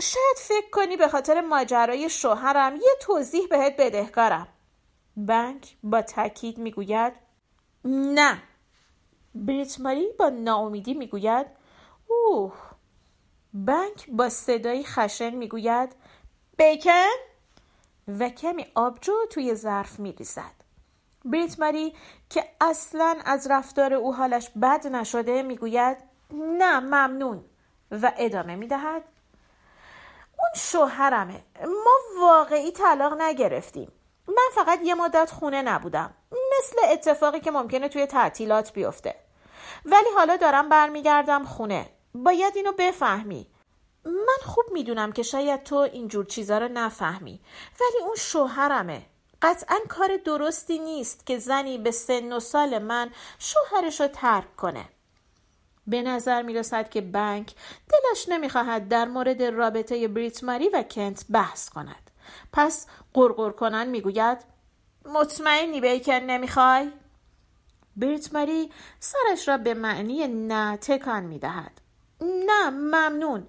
شاید 0.00 0.36
فکر 0.36 0.70
کنی 0.72 0.96
به 0.96 1.08
خاطر 1.08 1.40
ماجرای 1.40 2.10
شوهرم 2.10 2.76
یه 2.76 2.96
توضیح 3.00 3.46
بهت 3.50 3.76
بدهکارم. 3.78 4.48
بنک 5.16 5.76
با 5.82 6.02
تاکید 6.02 6.58
می 6.58 6.70
گوید 6.70 7.12
نه. 7.84 8.42
بریت 9.34 9.80
ماری 9.80 10.06
با 10.18 10.28
ناامیدی 10.28 10.94
می 10.94 11.06
گوید 11.06 11.46
اوه 12.08 12.75
بنک 13.64 14.06
با 14.08 14.28
صدایی 14.28 14.84
خشن 14.84 15.30
می‌گوید 15.30 15.92
بیکن؟ 16.56 17.16
و 18.18 18.28
کمی 18.28 18.66
آبجو 18.74 19.12
توی 19.30 19.54
ظرف 19.54 19.98
میریزد. 19.98 20.54
بریت 21.24 21.60
ماری 21.60 21.94
که 22.30 22.44
اصلا 22.60 23.16
از 23.24 23.50
رفتار 23.50 23.94
او 23.94 24.14
حالش 24.14 24.50
بد 24.62 24.86
نشده 24.86 25.42
می‌گوید 25.42 25.96
نه 26.32 26.80
ممنون. 26.80 27.44
و 27.90 28.12
ادامه 28.16 28.56
می‌دهد 28.56 29.02
اون 30.38 30.50
شوهرمه. 30.56 31.42
ما 31.62 32.20
واقعی 32.20 32.72
طلاق 32.72 33.20
نگرفتیم. 33.20 33.92
من 34.28 34.48
فقط 34.54 34.78
یه 34.82 34.94
مدت 34.94 35.30
خونه 35.30 35.62
نبودم. 35.62 36.14
مثل 36.32 36.76
اتفاقی 36.92 37.40
که 37.40 37.50
ممکنه 37.50 37.88
توی 37.88 38.06
تعطیلات 38.06 38.72
بیفته. 38.72 39.14
ولی 39.84 40.08
حالا 40.16 40.36
دارم 40.36 40.68
برمیگردم 40.68 41.44
خونه. 41.44 41.95
باید 42.24 42.56
اینو 42.56 42.72
بفهمی. 42.78 43.46
من 44.04 44.38
خوب 44.44 44.64
می‌دونم 44.72 45.12
که 45.12 45.22
شاید 45.22 45.62
تو 45.62 45.76
اینجور 45.76 46.24
چیزا 46.24 46.58
رو 46.58 46.68
نفهمی 46.68 47.40
ولی 47.80 48.02
اون 48.02 48.16
شوهرمه. 48.16 49.06
قطعا 49.42 49.76
کار 49.88 50.16
درستی 50.16 50.78
نیست 50.78 51.26
که 51.26 51.38
زنی 51.38 51.78
به 51.78 51.90
سن 51.90 52.32
و 52.32 52.40
سال 52.40 52.78
من 52.78 53.10
شوهرش 53.38 54.00
رو 54.00 54.06
ترک 54.06 54.56
کنه. 54.56 54.88
به 55.86 56.02
نظر 56.02 56.42
می 56.42 56.54
رسد 56.54 56.90
که 56.90 57.00
بنک 57.00 57.54
دلش 57.88 58.28
نمی‌خواهد 58.28 58.88
در 58.88 59.04
مورد 59.04 59.42
رابطه 59.42 60.08
بریت 60.08 60.44
ماری 60.44 60.68
و 60.68 60.82
کنت 60.82 61.24
بحث 61.30 61.68
کند. 61.68 62.10
پس 62.52 62.86
قرقر 63.14 63.50
کنن 63.50 63.88
می‌گوید 63.88 64.38
مطمئنی 65.04 65.80
بیکن 65.80 66.12
نمی‌خوای؟ 66.12 66.92
بریت 67.96 68.34
ماری 68.34 68.70
سرش 69.00 69.48
را 69.48 69.58
به 69.58 69.74
معنی 69.74 70.28
نه 70.28 70.76
تکان 70.76 71.24
می‌دهد. 71.24 71.80
نه 72.20 72.70
ممنون. 72.70 73.46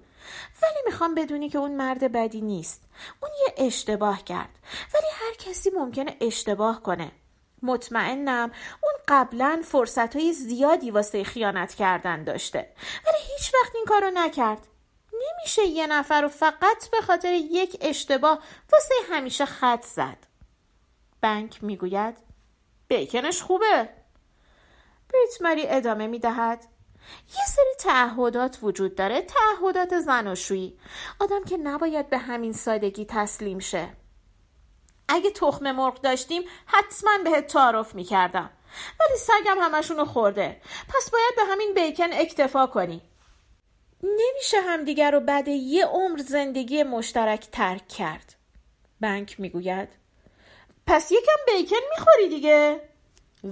ولی 0.62 0.78
می‌خوام 0.86 1.14
بدونی 1.14 1.48
که 1.48 1.58
اون 1.58 1.76
مرد 1.76 2.12
بدی 2.12 2.40
نیست. 2.40 2.82
اون 3.22 3.30
یه 3.46 3.66
اشتباه 3.66 4.24
کرد. 4.24 4.58
ولی 4.94 5.06
هر 5.12 5.34
کسی 5.34 5.70
ممکنه 5.70 6.16
اشتباه 6.20 6.82
کنه. 6.82 7.12
مطمئنم 7.62 8.50
اون 8.82 8.92
قبلا 9.08 9.62
فرصت 9.64 10.16
های 10.16 10.32
زیادی 10.32 10.90
واسه 10.90 11.24
خیانت 11.24 11.74
کردن 11.74 12.24
داشته. 12.24 12.72
ولی 13.06 13.16
هیچ 13.36 13.54
وقت 13.54 13.74
این 13.74 13.84
کارو 13.84 14.10
نکرد. 14.14 14.66
نمیشه 15.12 15.64
یه 15.66 15.86
نفر 15.86 16.22
رو 16.22 16.28
فقط 16.28 16.90
به 16.92 17.00
خاطر 17.00 17.32
یک 17.32 17.76
اشتباه 17.80 18.38
واسه 18.72 18.94
همیشه 19.10 19.46
خط 19.46 19.84
زد. 19.84 20.26
بنک 21.20 21.64
می‌گوید 21.64 22.16
بیکنش 22.88 23.42
خوبه. 23.42 23.88
بریت 25.12 25.42
ماری 25.42 25.66
ادامه 25.68 26.06
می‌دهد. 26.06 26.64
یه 27.28 27.46
سری 27.48 27.74
تعهدات 27.78 28.58
وجود 28.62 28.94
داره 28.94 29.22
تعهدات 29.22 30.00
زناشویی. 30.00 30.78
آدم 31.20 31.44
که 31.44 31.56
نباید 31.56 32.10
به 32.10 32.18
همین 32.18 32.52
سادگی 32.52 33.04
تسلیم 33.08 33.58
شه. 33.58 33.88
اگه 35.08 35.30
تخم 35.30 35.72
مرغ 35.72 36.00
داشتیم 36.00 36.42
حتما 36.66 37.10
بهت 37.24 37.46
تعارف 37.46 37.94
می‌کردم. 37.94 38.50
ولی 39.00 39.18
سگم 39.18 39.56
همشونو 39.60 40.04
خورده. 40.04 40.60
پس 40.88 41.10
باید 41.10 41.36
به 41.36 41.42
همین 41.44 41.74
بیکن 41.74 42.12
اکتفا 42.12 42.66
کنی. 42.66 43.02
نمیشه 44.02 44.60
همدیگر 44.60 45.10
رو 45.10 45.20
بعد 45.20 45.48
یه 45.48 45.86
عمر 45.86 46.18
زندگی 46.18 46.82
مشترک 46.82 47.48
ترک 47.52 47.88
کرد. 47.88 48.34
بنک 49.00 49.40
می‌گوید. 49.40 49.88
پس 50.86 51.12
یکم 51.12 51.36
بیکن 51.46 51.76
می‌خوری 51.90 52.28
دیگه. 52.28 52.80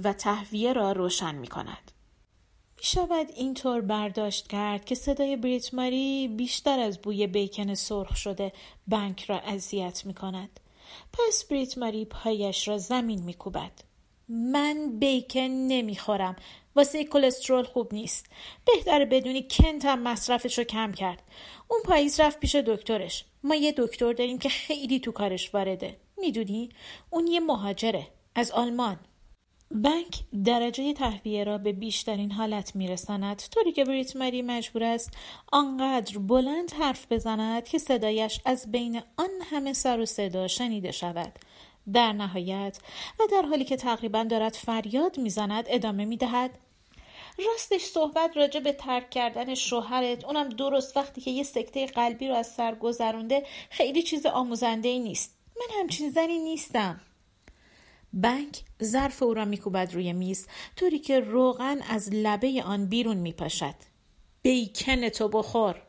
و 0.03 0.13
تهویه 0.13 0.73
را 0.73 0.91
روشن 0.91 1.35
می‌کند. 1.35 1.91
می 2.77 2.83
شود 2.83 3.27
اینطور 3.35 3.81
برداشت 3.81 4.47
کرد 4.47 4.85
که 4.85 4.95
صدای 4.95 5.35
بریت 5.35 5.73
ماری 5.73 6.27
بیشتر 6.27 6.79
از 6.79 7.01
بوی 7.01 7.27
بیکن 7.27 7.73
سرخ 7.73 8.15
شده 8.15 8.53
بنک 8.87 9.23
را 9.23 9.39
اذیت 9.39 10.05
می 10.05 10.13
کند. 10.13 10.59
پس 11.13 11.45
بریت 11.45 11.77
ماری 11.77 12.05
پایش 12.05 12.67
را 12.67 12.77
زمین 12.77 13.23
می 13.23 13.33
کوبد. 13.33 13.71
من 14.29 14.99
بیکن 14.99 15.39
نمی‌خورم. 15.39 16.35
واسه 16.75 17.03
کلسترول 17.03 17.63
خوب 17.63 17.93
نیست. 17.93 18.25
بهتره 18.65 19.05
بدونی 19.05 19.47
کنت 19.51 19.85
هم 19.85 20.03
مصرفش 20.03 20.57
رو 20.57 20.63
کم 20.63 20.91
کرد. 20.91 21.23
اون 21.67 21.79
پاییز 21.85 22.19
رفت 22.19 22.39
پیش 22.39 22.55
دکترش. 22.55 23.25
ما 23.43 23.55
یه 23.55 23.73
دکتر 23.77 24.13
داریم 24.13 24.37
که 24.37 24.49
خیلی 24.49 24.99
تو 24.99 25.11
کارش 25.11 25.53
وارده. 25.53 25.97
می‌دونی؟ 26.17 26.69
اون 27.09 27.27
یه 27.27 27.39
مهاجره. 27.39 28.07
از 28.35 28.51
آلمان. 28.51 28.99
بنک 29.71 30.23
درجه 30.45 30.93
تهویه 30.93 31.43
را 31.43 31.57
به 31.57 31.71
بیشترین 31.71 32.31
حالت 32.31 32.75
میرساند. 32.75 33.43
طوری 33.51 33.71
که 33.71 33.85
بریت 33.85 34.15
مری 34.15 34.41
مجبور 34.41 34.83
است 34.83 35.11
آنقدر 35.51 36.17
بلند 36.17 36.73
حرف 36.73 37.11
بزند 37.11 37.67
که 37.67 37.77
صدایش 37.77 38.41
از 38.45 38.71
بین 38.71 39.01
آن 39.17 39.29
همه 39.43 39.73
سر 39.73 39.99
و 39.99 40.05
صدا 40.05 40.47
شنیده 40.47 40.91
شود. 40.91 41.39
در 41.93 42.13
نهایت 42.13 42.79
و 43.19 43.23
در 43.31 43.41
حالی 43.41 43.65
که 43.65 43.77
تقریبا 43.77 44.23
دارد 44.23 44.53
فریاد 44.53 45.17
می‌زند 45.17 45.65
ادامه 45.67 46.05
می‌دهد. 46.05 46.51
راستش 47.37 47.81
صحبت 47.81 48.37
راجع 48.37 48.59
به 48.59 48.71
ترک 48.71 49.09
کردن 49.09 49.55
شوهرت 49.55 50.25
اونم 50.25 50.49
درست 50.49 50.97
وقتی 50.97 51.21
که 51.21 51.31
یه 51.31 51.43
سکته 51.43 51.85
قلبی 51.85 52.27
رو 52.27 52.35
از 52.35 52.47
سر 52.47 52.75
گذرونده 52.75 53.45
خیلی 53.69 54.03
چیز 54.03 54.25
آموزنده 54.25 54.89
ای 54.89 54.99
نیست. 54.99 55.37
من 55.59 55.79
همچین 55.79 56.09
زنی 56.09 56.39
نیستم. 56.39 57.01
بنک 58.21 58.63
ظرف 58.83 59.23
او 59.23 59.33
را 59.33 59.45
میکوبد 59.45 59.93
روی 59.93 60.13
میز 60.13 60.47
طوری 60.75 60.99
که 60.99 61.19
روغن 61.19 61.81
از 61.81 62.09
لبه 62.13 62.63
آن 62.65 62.85
بیرون 62.85 63.17
میپاشد. 63.17 63.75
بیکن 64.41 65.09
تو 65.09 65.27
بخور. 65.27 65.81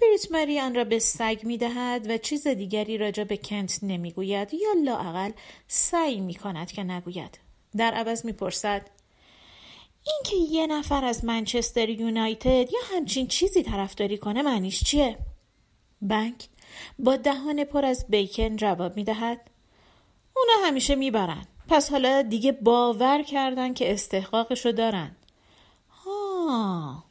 بریت 0.00 0.32
مری 0.32 0.60
آن 0.60 0.74
را 0.74 0.84
به 0.84 0.98
سگ 0.98 1.40
می‌دهد 1.42 2.10
و 2.10 2.18
چیز 2.18 2.46
دیگری 2.46 2.98
راجع 2.98 3.24
به 3.24 3.36
کنت 3.36 3.78
نمی‌گوید 3.82 4.54
یا 4.54 4.68
لااقل 4.84 5.30
سعی 5.68 6.20
می‌کند 6.20 6.72
که 6.72 6.82
نگوید. 6.82 7.38
در 7.76 7.94
عوض 7.94 8.24
می‌پرسد 8.24 8.90
اینکه 10.06 10.54
یه 10.54 10.66
نفر 10.66 11.04
از 11.04 11.24
منچستر 11.24 11.88
یونایتد 11.88 12.72
یا 12.72 12.80
همچین 12.96 13.26
چیزی 13.26 13.62
طرفداری 13.62 14.18
کنه 14.18 14.42
معنیش 14.42 14.84
چیه؟ 14.84 15.18
بنک 16.02 16.48
با 16.98 17.16
دهان 17.16 17.64
پر 17.64 17.84
از 17.84 18.06
بیکن 18.08 18.56
جواب 18.56 18.96
می‌دهد 18.96 19.50
اونا 20.36 20.66
همیشه 20.68 20.94
می‌برن. 20.94 21.46
پس 21.68 21.90
حالا 21.90 22.22
دیگه 22.22 22.52
باور 22.52 23.22
کردن 23.22 23.74
که 23.74 23.92
استحقاقشو 23.92 24.72
دارن. 24.72 25.16
ها 25.90 27.04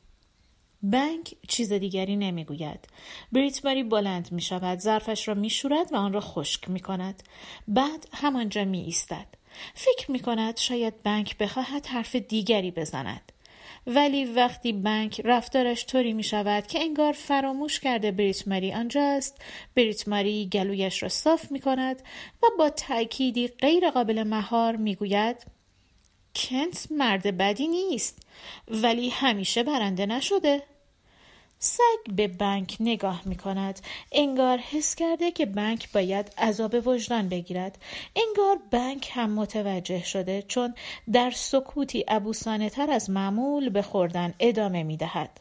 بنک 0.83 1.35
چیز 1.47 1.73
دیگری 1.73 2.15
نمی‌گوید. 2.15 2.87
بریت 3.31 3.65
ماری 3.65 3.83
بلند 3.83 4.31
می 4.31 4.41
شود 4.41 4.79
ظرفش 4.79 5.27
را 5.27 5.33
می 5.33 5.49
شورد 5.49 5.93
و 5.93 5.95
آن 5.95 6.13
را 6.13 6.21
خشک 6.21 6.69
می 6.69 6.79
کند 6.79 7.23
بعد 7.67 8.07
همانجا 8.13 8.65
می 8.65 8.81
ایستد 8.81 9.27
فکر 9.73 10.11
می 10.11 10.19
کند 10.19 10.57
شاید 10.57 11.03
بنک 11.03 11.37
بخواهد 11.37 11.85
حرف 11.85 12.15
دیگری 12.15 12.71
بزند. 12.71 13.31
ولی 13.87 14.25
وقتی 14.25 14.73
بنک 14.73 15.21
رفتارش 15.23 15.85
طوری 15.85 16.13
می 16.13 16.23
شود 16.23 16.67
که 16.67 16.79
انگار 16.79 17.13
فراموش 17.13 17.79
کرده 17.79 18.11
بریت 18.11 18.47
ماری 18.47 18.73
آنجاست 18.73 19.41
بریت 19.75 20.07
ماری 20.07 20.49
گلویش 20.53 21.03
را 21.03 21.09
صاف 21.09 21.51
می 21.51 21.59
کند 21.59 22.01
و 22.43 22.47
با 22.59 22.69
تأکیدی 22.69 23.47
غیر 23.47 23.89
قابل 23.89 24.23
مهار 24.23 24.75
می 24.75 24.95
گوید 24.95 25.45
کنت 26.35 26.87
مرد 26.91 27.37
بدی 27.37 27.67
نیست 27.67 28.19
ولی 28.67 29.09
همیشه 29.09 29.63
برنده 29.63 30.05
نشده. 30.05 30.63
سگ 31.59 32.13
به 32.15 32.27
بنک 32.27 32.77
نگاه 32.79 33.21
می 33.25 33.35
کند. 33.35 33.79
انگار 34.11 34.57
حس 34.57 34.95
کرده 34.95 35.31
که 35.31 35.45
بنک 35.45 35.91
باید 35.91 36.33
عذاب 36.37 36.87
وجدان 36.87 37.29
بگیرد. 37.29 37.77
انگار 38.15 38.59
بنک 38.71 39.11
هم 39.13 39.29
متوجه 39.31 40.03
شده 40.03 40.41
چون 40.41 40.75
در 41.11 41.31
سکوتی 41.31 42.05
ابوسانه 42.07 42.69
تر 42.69 42.91
از 42.91 43.09
معمول 43.09 43.69
به 43.69 43.81
خوردن 43.81 44.33
ادامه 44.39 44.83
می 44.83 44.97
دهد. 44.97 45.39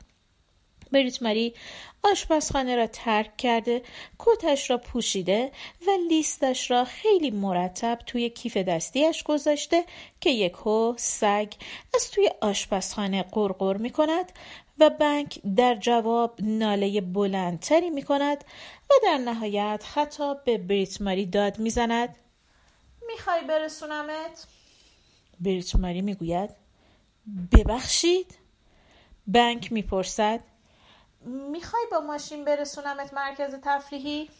بریت 0.94 1.22
ماری 1.22 1.54
آشپزخانه 2.02 2.76
را 2.76 2.86
ترک 2.86 3.36
کرده 3.36 3.82
کتش 4.18 4.70
را 4.70 4.78
پوشیده 4.78 5.52
و 5.86 5.90
لیستش 6.08 6.70
را 6.70 6.84
خیلی 6.84 7.30
مرتب 7.30 7.98
توی 8.06 8.30
کیف 8.30 8.56
دستیش 8.56 9.22
گذاشته 9.22 9.84
که 10.20 10.30
یکو 10.30 10.94
سگ 10.96 11.52
از 11.94 12.10
توی 12.10 12.30
آشپزخانه 12.40 13.22
قرقر 13.22 13.76
می 13.76 13.90
کند 13.90 14.32
و 14.78 14.90
بنک 14.90 15.40
در 15.56 15.74
جواب 15.74 16.38
ناله 16.42 17.00
بلندتری 17.00 17.90
می 17.90 18.02
کند 18.02 18.44
و 18.90 18.94
در 19.02 19.18
نهایت 19.18 19.82
خطاب 19.86 20.44
به 20.44 20.58
بریت 20.58 21.00
ماری 21.00 21.26
داد 21.26 21.58
می 21.58 21.70
زند 21.70 22.16
می‌خوای 23.06 23.44
برسونمت؟ 23.44 24.46
بریت 25.40 25.76
ماری 25.76 26.02
می‌گوید 26.02 26.50
ببخشید 27.52 28.38
بنک 29.26 29.72
می‌پرسد 29.72 30.40
می‌خوای 31.52 31.82
با 31.92 32.00
ماشین 32.00 32.44
برسونمت 32.44 33.14
مرکز 33.14 33.54
تفریحی؟ 33.62 34.30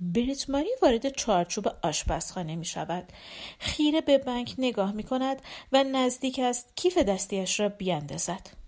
بریت 0.00 0.50
ماری 0.50 0.70
وارد 0.82 1.08
چارچوب 1.08 1.68
آشپزخانه 1.82 2.56
می 2.56 2.64
شود. 2.64 3.12
خیره 3.58 4.00
به 4.00 4.18
بنک 4.18 4.54
نگاه 4.58 4.92
می 4.92 5.02
کند 5.02 5.42
و 5.72 5.84
نزدیک 5.84 6.38
است 6.38 6.76
کیف 6.76 6.98
دستیش 6.98 7.60
را 7.60 7.68
بیاندازد. 7.68 8.59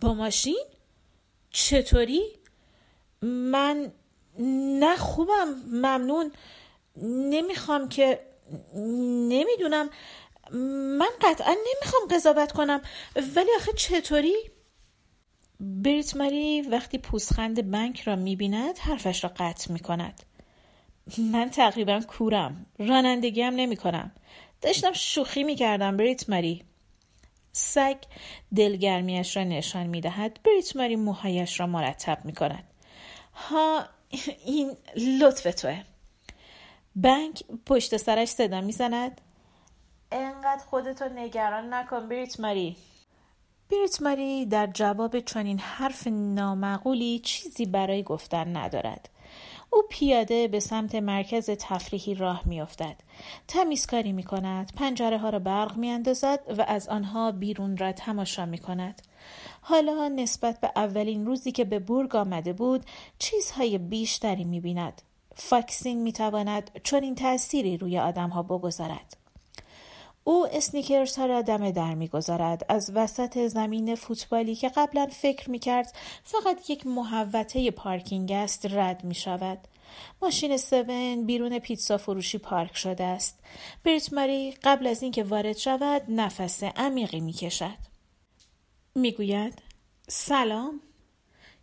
با 0.00 0.14
ماشین؟ 0.14 0.64
چطوری؟ 1.50 2.22
من 3.22 3.92
نه 4.80 4.96
خوبم 4.96 5.48
ممنون. 5.72 6.32
نمی‌خوام 7.02 7.88
که 7.88 8.20
نمی‌دونم. 9.28 9.90
من 10.98 11.08
قطعا 11.22 11.56
نمی‌خوام 11.74 12.02
قضاوت 12.10 12.52
کنم. 12.52 12.80
ولی 13.36 13.50
آخه 13.56 13.72
چطوری؟ 13.72 14.36
بریت 15.60 16.16
ماری 16.16 16.60
وقتی 16.60 16.98
پوسخند 16.98 17.70
بنک 17.70 18.00
را 18.00 18.16
می‌بیند 18.16 18.78
حرفش 18.78 19.24
را 19.24 19.32
قطع 19.36 19.72
می‌کند. 19.72 20.22
من 21.18 21.50
تقریبا 21.50 22.00
کورم. 22.00 22.66
رانندگی 22.78 23.42
هم 23.42 23.54
نمی 23.54 23.76
کنم 23.76 24.12
داشتم 24.62 24.92
شوخی 24.92 25.44
می‌کردم 25.44 25.96
بریت 25.96 26.30
ماری. 26.30 26.64
سگ 27.58 27.96
دلگرمیش 28.56 29.36
را 29.36 29.44
نشان 29.44 29.86
می‌دهد 29.86 30.42
بریت 30.42 30.76
ماری 30.76 30.96
موهایش 30.96 31.60
را 31.60 31.66
مرتب 31.66 32.24
می‌کند. 32.24 32.64
ها 33.34 33.84
این 34.44 34.76
لطف 35.20 35.54
توه. 35.54 35.82
بنک 36.96 37.42
پشت 37.66 37.96
سرش 37.96 38.28
صدا 38.28 38.60
می‌زند. 38.60 39.20
انقدر 40.12 40.64
خودتو 40.64 41.08
نگران 41.08 41.74
نکن 41.74 42.08
بریت 42.08 42.40
ماری 42.40 42.76
بریت 43.70 44.02
ماری 44.02 44.46
در 44.46 44.66
جواب 44.66 45.20
چنین 45.20 45.58
حرف 45.58 46.06
نامعقولی 46.06 47.18
چیزی 47.18 47.66
برای 47.66 48.02
گفتن 48.02 48.56
ندارد. 48.56 49.08
او 49.70 49.82
پیاده 49.90 50.48
به 50.48 50.60
سمت 50.60 50.94
مرکز 50.94 51.50
تفریحی 51.50 52.14
راه 52.14 52.42
میافتد. 52.46 52.96
تمیزکاری 53.48 54.12
می 54.12 54.22
کند 54.22 54.72
پنجره 54.76 55.18
ها 55.18 55.30
را 55.30 55.38
برق 55.38 55.76
می 55.76 55.90
اندازد 55.90 56.40
و 56.58 56.64
از 56.68 56.88
آنها 56.88 57.32
بیرون 57.32 57.76
را 57.76 57.92
تماشا 57.92 58.46
می 58.46 58.58
کند 58.58 59.02
حالا 59.60 60.08
نسبت 60.08 60.60
به 60.60 60.70
اولین 60.76 61.26
روزی 61.26 61.52
که 61.52 61.64
به 61.64 61.78
بورگ 61.78 62.16
آمده 62.16 62.52
بود 62.52 62.84
چیزهای 63.18 63.78
بیشتری 63.78 64.44
می 64.44 64.60
بیند 64.60 65.02
فاکسین 65.34 66.12
تواند 66.12 66.70
چنین 66.82 67.14
تأثیری 67.14 67.76
روی 67.76 67.98
آدم 67.98 68.28
ها 68.28 68.42
بگذارد. 68.42 69.16
او 70.28 70.46
اسنیکرز 70.46 71.16
ها 71.16 71.26
را 71.26 71.42
دم 71.42 71.70
در 71.70 71.94
می‌گذارد 71.94 72.66
از 72.68 72.92
وسط 72.94 73.46
زمین 73.46 73.94
فوتبالی 73.94 74.54
که 74.54 74.68
قبلا 74.68 75.06
فکر 75.06 75.50
می 75.50 75.58
کرد 75.58 75.92
فقط 76.24 76.70
یک 76.70 76.86
محوطه 76.86 77.70
پارکینگ 77.70 78.32
است 78.32 78.66
رد 78.66 79.04
می 79.04 79.14
شود. 79.14 79.58
ماشین 80.22 80.56
سون 80.56 81.26
بیرون 81.26 81.58
پیتزا 81.58 81.98
فروشی 81.98 82.38
پارک 82.38 82.76
شده 82.76 83.04
است. 83.04 83.40
بریت 83.84 84.12
ماری 84.12 84.50
قبل 84.50 84.86
از 84.86 85.02
اینکه 85.02 85.24
وارد 85.24 85.56
شود 85.56 86.02
نفس 86.08 86.62
عمیقی 86.62 87.20
می 87.20 87.32
کشد. 87.32 87.78
می 88.94 89.12
گوید 89.12 89.62
سلام. 90.08 90.80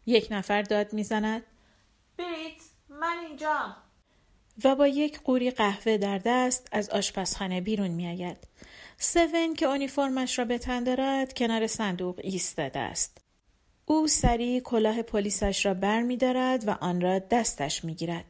یک 0.06 0.28
نفر 0.32 0.62
داد 0.62 0.94
می 0.94 1.04
زند. 1.04 1.44
بریت 2.18 2.62
من 2.90 3.18
اینجا. 3.28 3.85
و 4.64 4.76
با 4.76 4.88
یک 4.88 5.20
قوری 5.20 5.52
قهوه 5.52 5.98
در 5.98 6.18
دست 6.18 6.68
از 6.72 6.90
آشپزخانه 6.90 7.62
بیرون 7.62 7.88
می 7.88 8.08
آید. 8.08 8.38
سون 8.98 9.54
که 9.54 9.66
اونیفرمش 9.66 10.40
را 10.40 10.46
به 10.46 10.58
تن 10.58 10.84
دارد 10.84 11.34
کنار 11.34 11.68
صندوق 11.68 12.20
ایستاده 12.24 12.80
است. 12.80 13.18
او 13.86 14.08
سریع 14.08 14.60
کلاه 14.60 15.02
پلیسش 15.02 15.66
را 15.66 15.74
بر 15.74 16.02
می 16.02 16.18
دارد 16.18 16.68
و 16.68 16.72
آن 16.72 17.02
را 17.02 17.20
دستش 17.20 17.86
می 17.86 17.96
گیرد. 17.96 18.26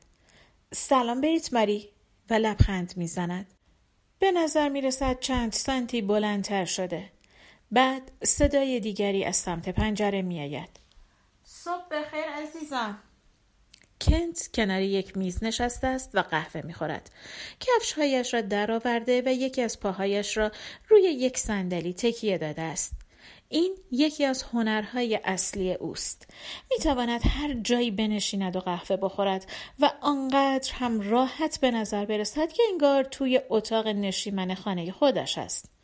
سلام 0.74 1.22
بریت 1.22 1.54
مری 1.54 1.90
و 2.30 2.34
لبخند 2.34 2.94
می 2.98 3.08
زند. 3.08 3.54
به 4.20 4.32
نظر 4.32 4.70
می 4.70 4.82
رسد 4.82 5.20
چند 5.20 5.52
سانتی 5.52 6.02
بلندتر 6.02 6.66
شده. 6.66 7.12
بعد 7.72 8.12
صدای 8.24 8.80
دیگری 8.80 9.24
از 9.24 9.36
سمت 9.36 9.70
پنجره 9.70 10.22
می 10.22 10.42
آید. 10.42 10.70
صبح 11.44 11.84
بخیر 11.92 12.24
عزیزم. 12.24 12.98
کنت 14.02 14.50
کنار 14.54 14.82
یک 14.82 15.18
میز 15.18 15.44
نشسته 15.44 15.88
است 15.88 16.10
و 16.14 16.22
قهوه 16.22 16.62
می‌خورد. 16.66 17.12
کفشهایش 17.60 18.34
را 18.34 18.42
درآورده 18.42 19.24
و 19.26 19.34
یکی 19.34 19.62
از 19.62 19.80
پاهایش 19.80 20.38
را 20.38 20.52
روی 20.90 21.02
یک 21.02 21.38
صندلی 21.38 21.94
تکیه 21.94 22.38
داده 22.38 22.62
است. 22.62 22.94
این 23.50 23.76
یکی 23.92 24.26
از 24.26 24.44
هنرهای 24.44 25.20
اصلی 25.24 25.74
اوست. 25.74 26.28
می 26.72 26.78
تواند 26.78 27.22
هر 27.24 27.54
جایی 27.54 27.92
بنشیند 27.92 28.56
و 28.56 28.60
قهوه 28.60 28.98
بخورد 28.98 29.52
و 29.80 29.92
آنقدر 30.02 30.74
هم 30.74 31.02
راحت 31.02 31.60
به 31.62 31.72
نظر 31.72 32.06
برسد 32.06 32.52
که 32.52 32.64
انگار 32.72 33.04
توی 33.04 33.42
اتاق 33.50 33.88
نشیمن 33.88 34.56
خانه 34.56 34.92
خودش 34.92 35.38
است. 35.38 35.75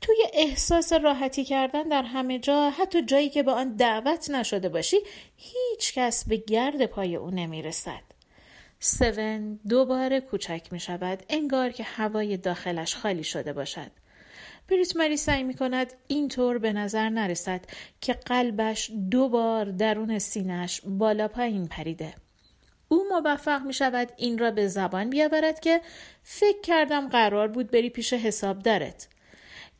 توی 0.00 0.16
احساس 0.32 0.92
راحتی 0.92 1.44
کردن 1.44 1.82
در 1.82 2.02
همه 2.02 2.38
جا 2.38 2.70
حتی 2.70 3.02
جایی 3.02 3.28
که 3.28 3.42
به 3.42 3.52
آن 3.52 3.76
دعوت 3.76 4.30
نشده 4.30 4.68
باشی 4.68 4.96
هیچ 5.36 5.94
کس 5.94 6.28
به 6.28 6.36
گرد 6.36 6.86
پای 6.86 7.16
او 7.16 7.30
نمی 7.30 7.62
رسد. 7.62 8.02
سون 8.80 9.60
دوباره 9.68 10.20
کوچک 10.20 10.68
می 10.70 10.80
شود 10.80 11.22
انگار 11.28 11.70
که 11.70 11.82
هوای 11.82 12.36
داخلش 12.36 12.96
خالی 12.96 13.24
شده 13.24 13.52
باشد. 13.52 13.90
بریت 14.68 14.96
مری 14.96 15.16
سعی 15.16 15.42
می 15.42 15.54
کند 15.54 15.92
اینطور 16.06 16.58
به 16.58 16.72
نظر 16.72 17.08
نرسد 17.08 17.60
که 18.00 18.12
قلبش 18.12 18.90
دو 19.10 19.28
بار 19.28 19.64
درون 19.64 20.18
سینش 20.18 20.80
بالا 20.84 21.28
پایین 21.28 21.68
پریده. 21.68 22.14
او 22.88 23.04
موفق 23.10 23.62
می 23.62 23.72
شود 23.72 24.12
این 24.16 24.38
را 24.38 24.50
به 24.50 24.68
زبان 24.68 25.10
بیاورد 25.10 25.60
که 25.60 25.80
فکر 26.22 26.60
کردم 26.60 27.08
قرار 27.08 27.48
بود 27.48 27.70
بری 27.70 27.90
پیش 27.90 28.12
حساب 28.12 28.58
دارد. 28.58 29.06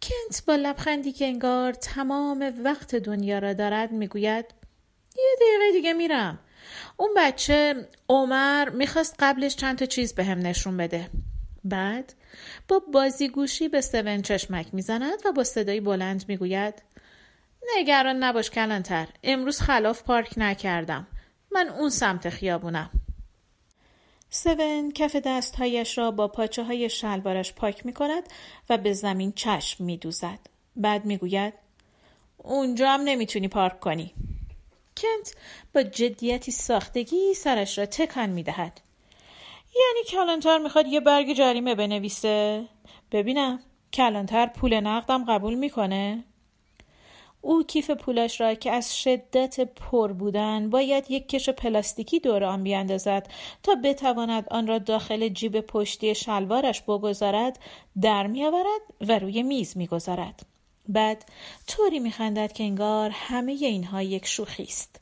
کنت 0.02 0.42
با 0.46 0.56
لبخندی 0.56 1.12
که 1.12 1.24
انگار 1.24 1.72
تمام 1.72 2.52
وقت 2.64 2.94
دنیا 2.94 3.38
را 3.38 3.52
دارد 3.52 3.92
می‌گوید 3.92 4.44
یه 5.16 5.36
دقیقه 5.40 5.72
دیگه 5.72 5.92
میرم. 5.92 6.38
اون 6.96 7.10
بچه 7.16 7.88
عمر 8.08 8.68
می‌خواست 8.68 9.14
قبلش 9.18 9.56
چند 9.56 9.78
تا 9.78 9.86
چیز 9.86 10.14
به 10.14 10.24
هم 10.24 10.38
نشون 10.38 10.76
بده. 10.76 11.10
بعد 11.64 12.12
با 12.68 12.78
بازیگوشی 12.92 13.68
به 13.68 13.80
سون 13.80 14.22
چشمک 14.22 14.66
می‌زند 14.72 15.26
و 15.26 15.32
با 15.32 15.44
صدای 15.44 15.80
بلند 15.80 16.24
می‌گوید 16.28 16.82
نگران 17.76 18.16
نباش 18.16 18.50
کلانتر 18.50 19.08
امروز 19.22 19.60
خلاف 19.60 20.02
پارک 20.02 20.34
نکردم. 20.36 21.06
من 21.52 21.68
اون 21.68 21.90
سمت 21.90 22.28
خیابونم. 22.28 22.90
سون 24.30 24.92
کف 24.92 25.16
دستهایش 25.16 25.98
را 25.98 26.10
با 26.10 26.28
پاچه 26.28 26.64
های 26.64 26.88
شلوارش 26.88 27.52
پاک 27.52 27.86
می 27.86 27.92
کند 27.92 28.22
و 28.70 28.78
به 28.78 28.92
زمین 28.92 29.32
چشم 29.32 29.84
می 29.84 29.96
دوزد. 29.96 30.38
بعد 30.76 31.04
می 31.04 31.16
گوید 31.16 31.54
اونجا 32.38 32.90
هم 32.90 33.00
نمی‌تونی 33.00 33.48
پارک 33.48 33.80
کنی. 33.80 34.14
کنت 34.96 35.34
با 35.74 35.82
جدیتی 35.82 36.52
ساختگی 36.52 37.34
سرش 37.34 37.78
را 37.78 37.86
تکان 37.86 38.30
می 38.30 38.42
دهد. 38.42 38.80
یعنی 39.76 40.04
کلانتر 40.08 40.58
می‌خواد 40.58 40.86
یه 40.86 41.00
برگ 41.00 41.32
جریمه 41.32 41.74
بنویسه؟ 41.74 42.64
ببینم 43.12 43.60
کلانتر 43.92 44.46
پول 44.46 44.80
نقدم 44.80 45.24
قبول 45.24 45.54
می‌کنه؟ 45.54 46.24
او 47.48 47.62
کیف 47.62 47.90
پولش 47.90 48.40
را 48.40 48.54
که 48.54 48.72
از 48.72 49.02
شدت 49.02 49.60
پر 49.60 50.12
بودن 50.12 50.70
باید 50.70 51.10
یک 51.10 51.28
کش 51.28 51.48
پلاستیکی 51.48 52.20
دور 52.20 52.44
آن 52.44 52.62
بیاندازد 52.62 53.30
تا 53.62 53.74
بتواند 53.84 54.48
آن 54.50 54.66
را 54.66 54.78
داخل 54.78 55.28
جیب 55.28 55.60
پشتی 55.60 56.14
شلوارش 56.14 56.82
بگذارد 56.82 57.58
در 58.00 58.26
میآورد 58.26 58.80
و 59.00 59.18
روی 59.18 59.42
میز 59.42 59.76
می‌گذارد. 59.76 60.46
بعد 60.88 61.24
طوری 61.66 61.98
میخندد 61.98 62.52
که 62.52 62.64
انگار 62.64 63.10
همه 63.14 63.52
اینها 63.52 64.02
یک 64.02 64.26
شوخی 64.26 64.62
است. 64.62 65.00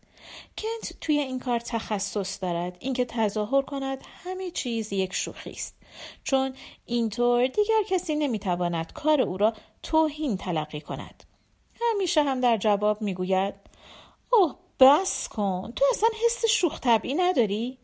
کنت 0.59 0.93
توی 1.01 1.19
این 1.19 1.39
کار 1.39 1.61
تخصص 1.61 2.43
دارد 2.43 2.77
اینکه 2.81 3.05
تظاهر 3.05 3.63
کند 3.63 3.99
همه 4.25 4.51
چیز 4.51 4.93
یک 4.93 5.13
شوخی 5.13 5.51
است. 5.51 5.77
چون 6.25 6.53
اینطور 6.85 7.47
دیگر 7.47 7.83
کسی 7.89 8.15
نمی‌تواند 8.15 8.93
کار 8.93 9.21
او 9.21 9.37
را 9.37 9.53
توهین 9.83 10.37
تلقی 10.37 10.81
کند. 10.81 11.26
همیشه 11.95 12.23
هم 12.23 12.41
در 12.41 12.57
جواب 12.57 13.03
می‌گوید؟ 13.03 13.55
اوه 14.33 14.57
بس 14.81 15.29
کن. 15.29 15.73
تو 15.77 15.85
اصلا 15.91 16.09
حس 16.25 16.45
شوخ 16.51 16.81
طبعی 16.81 17.15
نداری؟ 17.15 17.79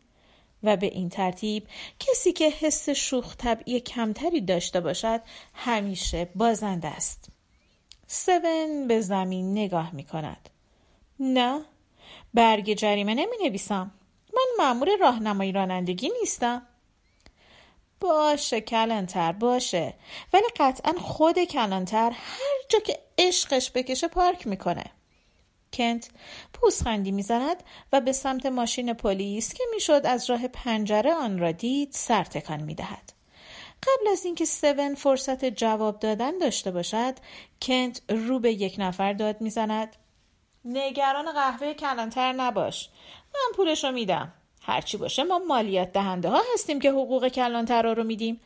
و 0.63 0.77
به 0.77 0.87
این 0.87 1.09
ترتیب 1.09 1.67
کسی 1.99 2.33
که 2.33 2.49
حس 2.49 2.89
شوخ 2.89 3.35
طبعی 3.37 3.79
کمتری 3.79 4.41
داشته 4.41 4.79
باشد 4.81 5.21
همیشه 5.53 6.29
بازنده 6.35 6.87
است. 6.87 7.29
سون 8.07 8.87
به 8.87 9.01
زمین 9.01 9.51
نگاه 9.51 9.95
می 9.95 10.03
کند 10.03 10.49
نه 11.19 11.65
برگ 12.33 12.73
جریمه 12.73 13.13
نمی 13.13 13.37
نویسم. 13.43 13.91
من 14.33 14.65
مأمور 14.65 14.97
راهنمایی 15.01 15.51
رانندگی 15.51 16.11
نیستم. 16.19 16.61
باشه 18.03 18.61
کلانتر 18.61 19.31
باشه. 19.31 19.93
ولی 20.33 20.47
قطعا 20.59 20.93
خود 20.93 21.43
کلانتر 21.43 22.11
هر 22.11 22.57
جا 22.69 22.79
که 22.79 22.99
عشقش 23.17 23.71
بکشه 23.71 24.07
پارک 24.07 24.47
می‌کنه. 24.47 24.83
کنت 25.73 26.09
پوسخندی 26.53 27.11
می‌زند 27.11 27.63
و 27.93 28.01
به 28.01 28.11
سمت 28.11 28.45
ماشین 28.45 28.93
پلیس 28.93 29.53
که 29.53 29.63
می‌شد 29.73 30.01
از 30.05 30.29
راه 30.29 30.47
پنجره 30.47 31.13
آن 31.13 31.39
را 31.39 31.51
دید 31.51 31.91
سر 31.91 32.23
تکان 32.23 32.63
می‌دهد. 32.63 33.13
قبل 33.83 34.07
از 34.11 34.25
اینکه 34.25 34.45
سون 34.45 34.95
فرصت 34.95 35.45
جواب 35.45 35.99
دادن 35.99 36.37
داشته 36.37 36.71
باشد 36.71 37.13
کنت 37.61 38.01
رو 38.09 38.39
به 38.39 38.51
یک 38.51 38.75
نفر 38.77 39.13
داد 39.13 39.41
می‌زند. 39.41 39.95
نگران 40.65 41.31
قهوه 41.31 41.73
کلانتر 41.73 42.33
نباش. 42.33 42.89
من 43.33 43.55
پولش 43.55 43.83
رو 43.83 43.91
میدم. 43.91 44.33
هرچی 44.65 44.97
باشه 44.97 45.23
ما 45.23 45.39
مالیات 45.39 45.93
دهنده 45.93 46.29
ها 46.29 46.41
هستیم 46.53 46.79
که 46.79 46.91
حقوق 46.91 47.27
کلانترا 47.27 47.93
رو 47.93 48.03
میدیم. 48.03 48.41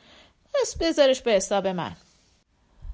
پس 0.53 0.77
بذارش 0.77 1.21
به 1.21 1.31
حساب 1.31 1.67
من. 1.67 1.95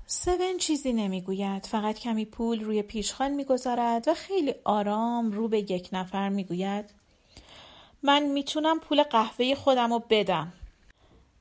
سون 0.07 0.57
چیزی 0.57 0.93
نمی‌گوید. 0.93 1.65
فقط 1.65 1.99
کمی 1.99 2.25
پول 2.25 2.63
روی 2.63 2.81
پیشخان 2.81 3.31
می‌گذارد 3.31 4.07
و 4.07 4.13
خیلی 4.13 4.55
آرام 4.63 5.31
رو 5.31 5.47
به 5.47 5.59
یک 5.59 5.89
نفر 5.91 6.29
می‌گوید. 6.29 6.85
من 8.03 8.23
می‌تونم 8.23 8.79
پول 8.79 9.03
قهوه 9.03 9.55
خودم 9.55 9.93
رو 9.93 10.03
بدم. 10.09 10.53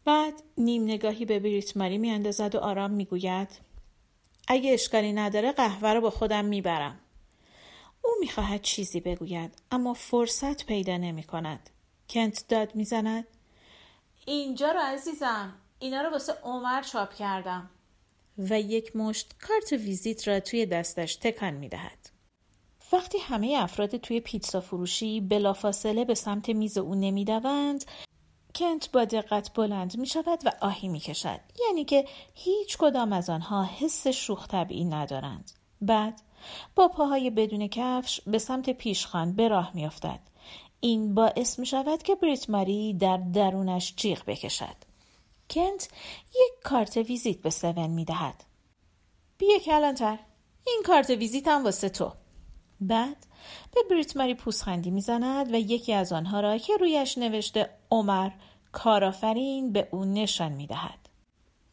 بعد 0.05 0.35
نیم 0.59 0.85
نگاهی 0.85 1.25
به 1.25 1.38
بریت 1.38 1.77
ماری 1.77 1.99
میاندازد 1.99 2.55
و 2.55 2.59
آرام 2.59 2.90
می‌گوید. 2.90 3.49
اگه 4.49 4.73
اشکالی 4.73 5.12
نداره 5.12 5.53
قهوه 5.53 5.88
رو 5.88 6.01
با 6.01 6.11
خودم 6.11 6.45
می‌برم. 6.45 6.99
او 8.05 8.11
می‌خواهد 8.21 8.62
چیزی 8.62 9.01
بگوید 9.01 9.62
اما 9.71 9.95
فرصت 9.95 10.67
پیدا 10.67 10.97
نمی 10.97 11.23
کند. 11.23 11.71
کنت 12.11 12.45
داد 12.49 12.75
می‌زند 12.75 13.27
اینجا 14.27 14.73
رو 14.73 14.81
عزیزم 14.81 15.55
اینا 15.79 16.01
رو 16.03 16.11
واسه 16.11 16.33
عمر 16.33 16.83
چاپ 16.83 17.15
کردم 17.15 17.71
و 18.38 18.61
یک 18.61 18.97
مشت 18.97 19.35
کارت 19.41 19.73
ویزیت 19.73 20.29
را 20.29 20.41
توی 20.41 20.67
دستش 20.67 21.17
تکان 21.17 21.55
می 21.55 21.69
دهد. 21.69 22.11
وقتی 22.93 23.19
همه 23.19 23.57
افراد 23.59 23.97
توی 23.97 24.21
پیتزا 24.21 24.61
فروشی 24.61 25.21
بلافاصله 25.21 26.05
به 26.05 26.15
سمت 26.15 26.49
میز 26.49 26.79
او 26.79 26.95
نمی‌دوند 26.95 27.85
کنت 28.55 28.93
با 28.93 29.05
دقت 29.05 29.53
بلند 29.55 29.99
می 29.99 30.07
شود 30.07 30.38
و 30.45 30.53
آهی 30.61 30.88
می 30.88 31.01
کشد. 31.01 31.41
یعنی 31.67 31.85
که 31.85 32.05
هیچ 32.35 32.79
کدام 32.79 33.12
از 33.12 33.31
آنها 33.31 33.65
حس 33.65 34.07
شوخ 34.07 34.49
طبعی 34.49 34.85
ندارند. 34.85 35.51
بعد 35.81 36.23
با 36.76 36.88
پاهای 36.88 37.31
بدون 37.31 37.68
کفش 37.68 38.20
به 38.20 38.38
سمت 38.38 38.70
پیشخان 38.70 39.33
به 39.33 39.48
راه 39.48 39.70
می 39.74 39.87
افتد. 39.87 40.20
این 40.81 41.14
باعث 41.14 41.59
می 41.59 41.66
شود 41.66 42.02
که 42.02 42.14
بریت 42.14 42.50
ماری 42.50 42.94
در 42.94 43.16
درونش 43.16 43.94
جیغ 43.96 44.24
بکشد. 44.24 44.76
کنت 45.50 45.88
یک 46.35 46.52
کارت 46.64 46.96
ویزیت 46.96 47.38
به 47.38 47.50
سون 47.50 47.87
می 47.87 48.05
دهد. 48.05 48.44
بیا 49.38 49.59
کلانتر 49.59 50.18
این 50.66 50.83
کارت 50.87 51.11
ویزیت 51.11 51.48
هم 51.48 51.64
واسه 51.64 51.88
تو. 51.88 52.12
بعد 52.81 53.26
به 53.74 53.81
بریت 53.90 54.16
ماری 54.16 54.35
پوسخندی 54.35 54.90
می‌زند 54.90 55.55
و 55.55 55.57
یکی 55.57 55.92
از 55.92 56.12
آنها 56.12 56.40
را 56.40 56.59
که 56.59 56.76
رویش 56.76 57.18
نوشته 57.18 57.70
عمر 57.90 58.31
کارآفرین 58.72 59.72
به 59.72 59.88
اون 59.92 60.12
نشان 60.12 60.52
می 60.52 60.66
دهد. 60.66 61.09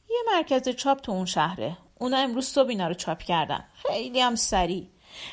یه 0.09 0.17
مرکز 0.35 0.69
چاپ 0.69 0.99
تو 0.99 1.11
اون 1.11 1.25
شهره. 1.25 1.77
اونا 1.99 2.17
امروز 2.17 2.45
صبح 2.45 2.69
اینا 2.69 2.87
رو 2.87 2.93
چاپ 2.93 3.23
کردن. 3.23 3.63
خیلی 3.73 4.21
هم 4.21 4.35
سریع. 4.35 4.87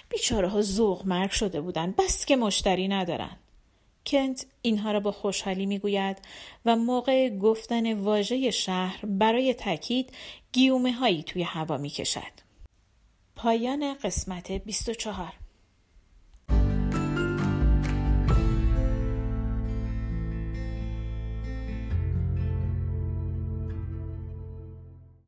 بیچاره 0.08 0.48
ها 0.48 0.62
زوغ 0.62 1.06
مرگ 1.06 1.30
شده 1.30 1.60
بودن 1.60 1.94
بس 1.98 2.24
که 2.24 2.36
مشتری 2.36 2.88
ندارن. 2.88 3.36
کنت 4.06 4.46
اینها 4.62 4.92
را 4.92 5.00
با 5.00 5.12
خوشحالی 5.12 5.66
می‌گوید 5.66 6.16
و 6.64 6.76
موقع 6.76 7.28
گفتن 7.28 7.92
واژه 7.92 8.50
شهر 8.50 9.06
برای 9.06 9.54
تاکید 9.54 10.12
گیومه 10.52 10.92
هایی 10.92 11.22
توی 11.22 11.42
هوا 11.42 11.76
می 11.76 11.90
کشد. 11.90 12.46
پایان 13.36 13.94
قسمت 13.94 14.52
24 14.52 15.32